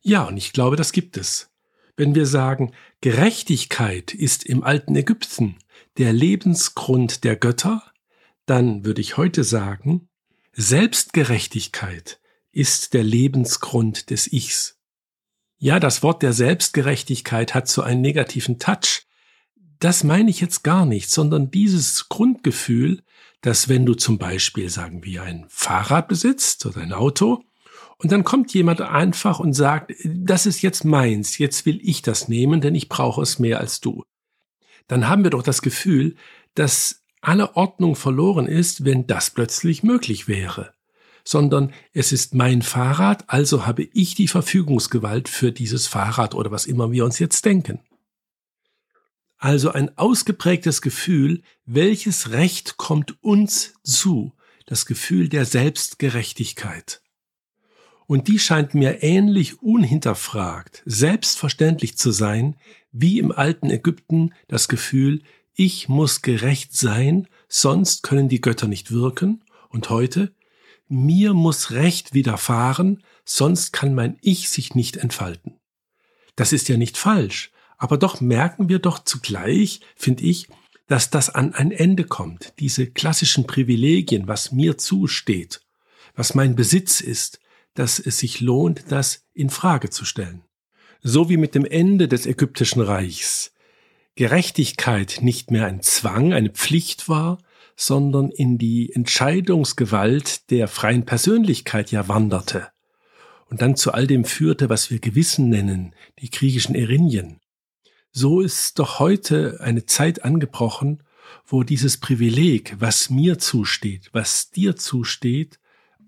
Ja, 0.01 0.23
und 0.23 0.37
ich 0.37 0.53
glaube, 0.53 0.75
das 0.75 0.91
gibt 0.91 1.17
es. 1.17 1.51
Wenn 1.97 2.13
wir 2.13 2.25
sagen, 2.25 2.73
Gerechtigkeit 3.01 4.13
ist 4.13 4.45
im 4.45 4.63
alten 4.63 4.95
Ägypten 4.95 5.57
der 5.97 6.13
Lebensgrund 6.13 7.23
der 7.23 7.35
Götter, 7.35 7.83
dann 8.45 8.85
würde 8.85 9.01
ich 9.01 9.17
heute 9.17 9.43
sagen, 9.43 10.09
Selbstgerechtigkeit 10.53 12.19
ist 12.51 12.93
der 12.93 13.03
Lebensgrund 13.03 14.09
des 14.09 14.31
Ichs. 14.31 14.79
Ja, 15.57 15.79
das 15.79 16.03
Wort 16.03 16.21
der 16.21 16.33
Selbstgerechtigkeit 16.33 17.53
hat 17.53 17.67
so 17.67 17.81
einen 17.81 18.01
negativen 18.01 18.59
Touch. 18.59 19.04
Das 19.79 20.03
meine 20.03 20.29
ich 20.29 20.41
jetzt 20.41 20.63
gar 20.63 20.85
nicht, 20.85 21.09
sondern 21.09 21.51
dieses 21.51 22.09
Grundgefühl, 22.09 23.01
dass 23.41 23.69
wenn 23.69 23.85
du 23.85 23.93
zum 23.93 24.17
Beispiel, 24.17 24.69
sagen 24.69 25.03
wir, 25.03 25.23
ein 25.23 25.45
Fahrrad 25.49 26.07
besitzt 26.07 26.65
oder 26.65 26.81
ein 26.81 26.93
Auto 26.93 27.43
und 27.97 28.11
dann 28.11 28.23
kommt 28.23 28.53
jemand 28.53 28.81
einfach 28.81 29.39
und 29.39 29.53
sagt, 29.53 29.93
das 30.03 30.45
ist 30.45 30.61
jetzt 30.61 30.83
meins, 30.83 31.37
jetzt 31.37 31.65
will 31.65 31.79
ich 31.81 32.01
das 32.01 32.27
nehmen, 32.27 32.61
denn 32.61 32.75
ich 32.75 32.89
brauche 32.89 33.21
es 33.21 33.39
mehr 33.39 33.59
als 33.59 33.79
du. 33.81 34.03
Dann 34.87 35.07
haben 35.07 35.23
wir 35.23 35.31
doch 35.31 35.43
das 35.43 35.61
Gefühl, 35.61 36.15
dass 36.53 37.03
alle 37.21 37.55
Ordnung 37.55 37.95
verloren 37.95 38.47
ist, 38.47 38.85
wenn 38.85 39.07
das 39.07 39.31
plötzlich 39.31 39.83
möglich 39.83 40.27
wäre. 40.27 40.73
Sondern 41.23 41.73
es 41.91 42.11
ist 42.11 42.35
mein 42.35 42.61
Fahrrad, 42.61 43.23
also 43.27 43.65
habe 43.65 43.87
ich 43.93 44.13
die 44.13 44.27
Verfügungsgewalt 44.27 45.27
für 45.27 45.51
dieses 45.51 45.87
Fahrrad 45.87 46.35
oder 46.35 46.51
was 46.51 46.65
immer 46.65 46.91
wir 46.91 47.03
uns 47.03 47.17
jetzt 47.17 47.45
denken. 47.45 47.79
Also 49.37 49.71
ein 49.71 49.97
ausgeprägtes 49.97 50.81
Gefühl, 50.81 51.41
welches 51.65 52.31
Recht 52.31 52.77
kommt 52.77 53.21
uns 53.23 53.73
zu, 53.83 54.33
das 54.65 54.85
Gefühl 54.85 55.29
der 55.29 55.45
Selbstgerechtigkeit. 55.45 57.01
Und 58.07 58.27
die 58.27 58.39
scheint 58.39 58.75
mir 58.75 59.01
ähnlich 59.03 59.61
unhinterfragt, 59.61 60.83
selbstverständlich 60.85 61.97
zu 61.97 62.11
sein, 62.11 62.55
wie 62.91 63.19
im 63.19 63.31
alten 63.31 63.69
Ägypten 63.69 64.33
das 64.47 64.67
Gefühl, 64.67 65.21
ich 65.55 65.89
muss 65.89 66.21
gerecht 66.21 66.75
sein, 66.75 67.27
sonst 67.47 68.03
können 68.03 68.29
die 68.29 68.41
Götter 68.41 68.67
nicht 68.67 68.91
wirken. 68.91 69.43
Und 69.69 69.89
heute, 69.89 70.33
mir 70.87 71.33
muss 71.33 71.71
Recht 71.71 72.13
widerfahren, 72.13 73.03
sonst 73.23 73.73
kann 73.73 73.95
mein 73.95 74.17
Ich 74.21 74.49
sich 74.49 74.75
nicht 74.75 74.97
entfalten. 74.97 75.59
Das 76.35 76.53
ist 76.53 76.69
ja 76.69 76.77
nicht 76.77 76.97
falsch, 76.97 77.51
aber 77.77 77.97
doch 77.97 78.21
merken 78.21 78.69
wir 78.69 78.79
doch 78.79 78.99
zugleich, 79.03 79.81
finde 79.95 80.23
ich, 80.23 80.47
dass 80.87 81.09
das 81.09 81.29
an 81.29 81.53
ein 81.53 81.71
Ende 81.71 82.03
kommt, 82.03 82.53
diese 82.59 82.87
klassischen 82.87 83.47
Privilegien, 83.47 84.27
was 84.27 84.51
mir 84.51 84.77
zusteht, 84.77 85.61
was 86.15 86.35
mein 86.35 86.55
Besitz 86.55 87.01
ist, 87.01 87.39
dass 87.73 87.99
es 87.99 88.19
sich 88.19 88.39
lohnt, 88.39 88.91
das 88.91 89.25
in 89.33 89.49
Frage 89.49 89.89
zu 89.89 90.05
stellen. 90.05 90.43
So 91.01 91.29
wie 91.29 91.37
mit 91.37 91.55
dem 91.55 91.65
Ende 91.65 92.07
des 92.07 92.25
ägyptischen 92.25 92.81
Reichs 92.81 93.51
Gerechtigkeit 94.15 95.19
nicht 95.21 95.51
mehr 95.51 95.65
ein 95.65 95.81
Zwang, 95.81 96.33
eine 96.33 96.49
Pflicht 96.49 97.09
war, 97.09 97.37
sondern 97.75 98.31
in 98.31 98.57
die 98.57 98.93
Entscheidungsgewalt 98.93 100.49
der 100.51 100.69
freien 100.69 101.05
Persönlichkeit 101.05 101.91
ja 101.91 102.07
wanderte 102.07 102.69
und 103.49 103.61
dann 103.61 103.75
zu 103.75 103.91
all 103.91 104.07
dem 104.07 104.23
führte, 104.23 104.69
was 104.69 104.89
wir 104.89 104.99
Gewissen 104.99 105.49
nennen, 105.49 105.93
die 106.19 106.29
griechischen 106.29 106.75
Erinien. 106.75 107.41
So 108.17 108.39
ist 108.39 108.79
doch 108.79 108.99
heute 108.99 109.59
eine 109.59 109.87
Zeit 109.87 110.23
angebrochen, 110.23 111.03
wo 111.45 111.63
dieses 111.63 111.97
Privileg, 111.97 112.77
was 112.79 113.09
mir 113.09 113.39
zusteht, 113.39 114.09
was 114.13 114.51
dir 114.51 114.77
zusteht, 114.77 115.59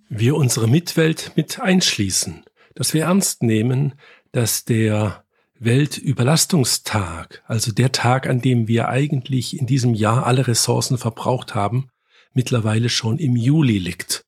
wir 0.08 0.38
unsere 0.38 0.70
Mitwelt 0.70 1.34
mit 1.36 1.60
einschließen, 1.60 2.46
dass 2.76 2.94
wir 2.94 3.04
ernst 3.04 3.44
nehmen, 3.44 3.96
dass 4.32 4.64
der 4.64 5.26
Weltüberlastungstag, 5.60 7.44
also 7.46 7.74
der 7.74 7.92
Tag, 7.92 8.26
an 8.28 8.40
dem 8.40 8.70
wir 8.70 8.88
eigentlich 8.88 9.60
in 9.60 9.68
diesem 9.68 9.94
Jahr 9.94 10.26
alle 10.26 10.48
Ressourcen 10.48 10.98
verbraucht 10.98 11.56
haben, 11.56 11.90
mittlerweile 12.32 12.88
schon 12.88 13.18
im 13.18 13.36
Juli 13.36 13.80
liegt. 13.80 14.24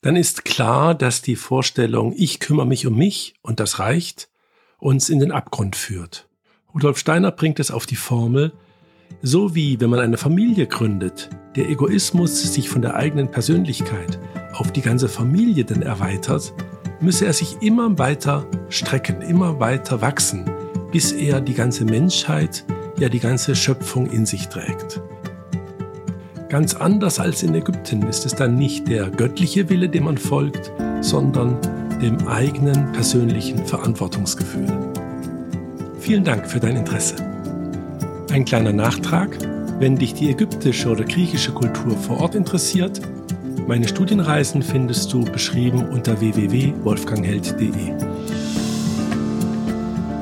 Dann 0.00 0.14
ist 0.14 0.44
klar, 0.44 0.94
dass 0.94 1.22
die 1.22 1.34
Vorstellung, 1.34 2.14
ich 2.16 2.38
kümmere 2.38 2.66
mich 2.66 2.86
um 2.86 2.96
mich 2.96 3.34
und 3.42 3.58
das 3.58 3.80
reicht, 3.80 4.28
uns 4.78 5.08
in 5.08 5.18
den 5.18 5.32
Abgrund 5.32 5.74
führt. 5.74 6.25
Rudolf 6.76 6.98
Steiner 6.98 7.30
bringt 7.30 7.58
es 7.58 7.70
auf 7.70 7.86
die 7.86 7.96
Formel, 7.96 8.52
So 9.22 9.54
wie 9.54 9.80
wenn 9.80 9.88
man 9.88 10.00
eine 10.00 10.18
Familie 10.18 10.66
gründet, 10.66 11.30
der 11.56 11.70
Egoismus 11.70 12.52
sich 12.52 12.68
von 12.68 12.82
der 12.82 12.96
eigenen 12.96 13.30
Persönlichkeit 13.30 14.18
auf 14.52 14.72
die 14.72 14.82
ganze 14.82 15.08
Familie 15.08 15.64
dann 15.64 15.80
erweitert, 15.80 16.52
müsse 17.00 17.24
er 17.24 17.32
sich 17.32 17.62
immer 17.62 17.98
weiter 17.98 18.46
strecken, 18.68 19.22
immer 19.22 19.58
weiter 19.58 20.02
wachsen, 20.02 20.50
bis 20.92 21.12
er 21.12 21.40
die 21.40 21.54
ganze 21.54 21.86
Menschheit, 21.86 22.66
ja 22.98 23.08
die 23.08 23.20
ganze 23.20 23.56
Schöpfung 23.56 24.10
in 24.10 24.26
sich 24.26 24.48
trägt. 24.48 25.00
Ganz 26.50 26.74
anders 26.74 27.18
als 27.18 27.42
in 27.42 27.54
Ägypten 27.54 28.02
ist 28.02 28.26
es 28.26 28.34
dann 28.34 28.54
nicht 28.54 28.86
der 28.88 29.08
göttliche 29.08 29.70
Wille, 29.70 29.88
dem 29.88 30.04
man 30.04 30.18
folgt, 30.18 30.70
sondern 31.00 31.56
dem 32.02 32.28
eigenen 32.28 32.92
persönlichen 32.92 33.64
Verantwortungsgefühl. 33.64 34.95
Vielen 36.06 36.22
Dank 36.22 36.48
für 36.48 36.60
dein 36.60 36.76
Interesse. 36.76 37.16
Ein 38.30 38.44
kleiner 38.44 38.72
Nachtrag, 38.72 39.36
wenn 39.80 39.96
dich 39.96 40.14
die 40.14 40.30
ägyptische 40.30 40.88
oder 40.88 41.02
griechische 41.02 41.50
Kultur 41.50 41.98
vor 41.98 42.20
Ort 42.20 42.36
interessiert, 42.36 43.00
meine 43.66 43.88
Studienreisen 43.88 44.62
findest 44.62 45.12
du 45.12 45.24
beschrieben 45.24 45.88
unter 45.88 46.20
www.wolfgangheld.de. 46.20 47.92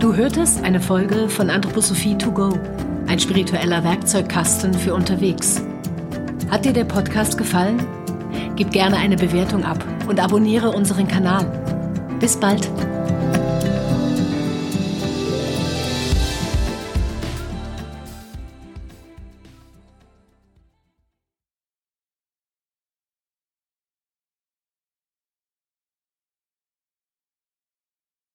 Du 0.00 0.14
hörtest 0.14 0.64
eine 0.64 0.80
Folge 0.80 1.28
von 1.28 1.50
Anthroposophie 1.50 2.16
to 2.16 2.32
go, 2.32 2.58
ein 3.06 3.20
spiritueller 3.20 3.84
Werkzeugkasten 3.84 4.72
für 4.72 4.94
unterwegs. 4.94 5.60
Hat 6.50 6.64
dir 6.64 6.72
der 6.72 6.84
Podcast 6.84 7.36
gefallen? 7.36 7.86
Gib 8.56 8.70
gerne 8.70 8.96
eine 8.96 9.16
Bewertung 9.16 9.64
ab 9.64 9.84
und 10.08 10.18
abonniere 10.18 10.70
unseren 10.70 11.06
Kanal. 11.06 11.44
Bis 12.20 12.38
bald! 12.38 12.70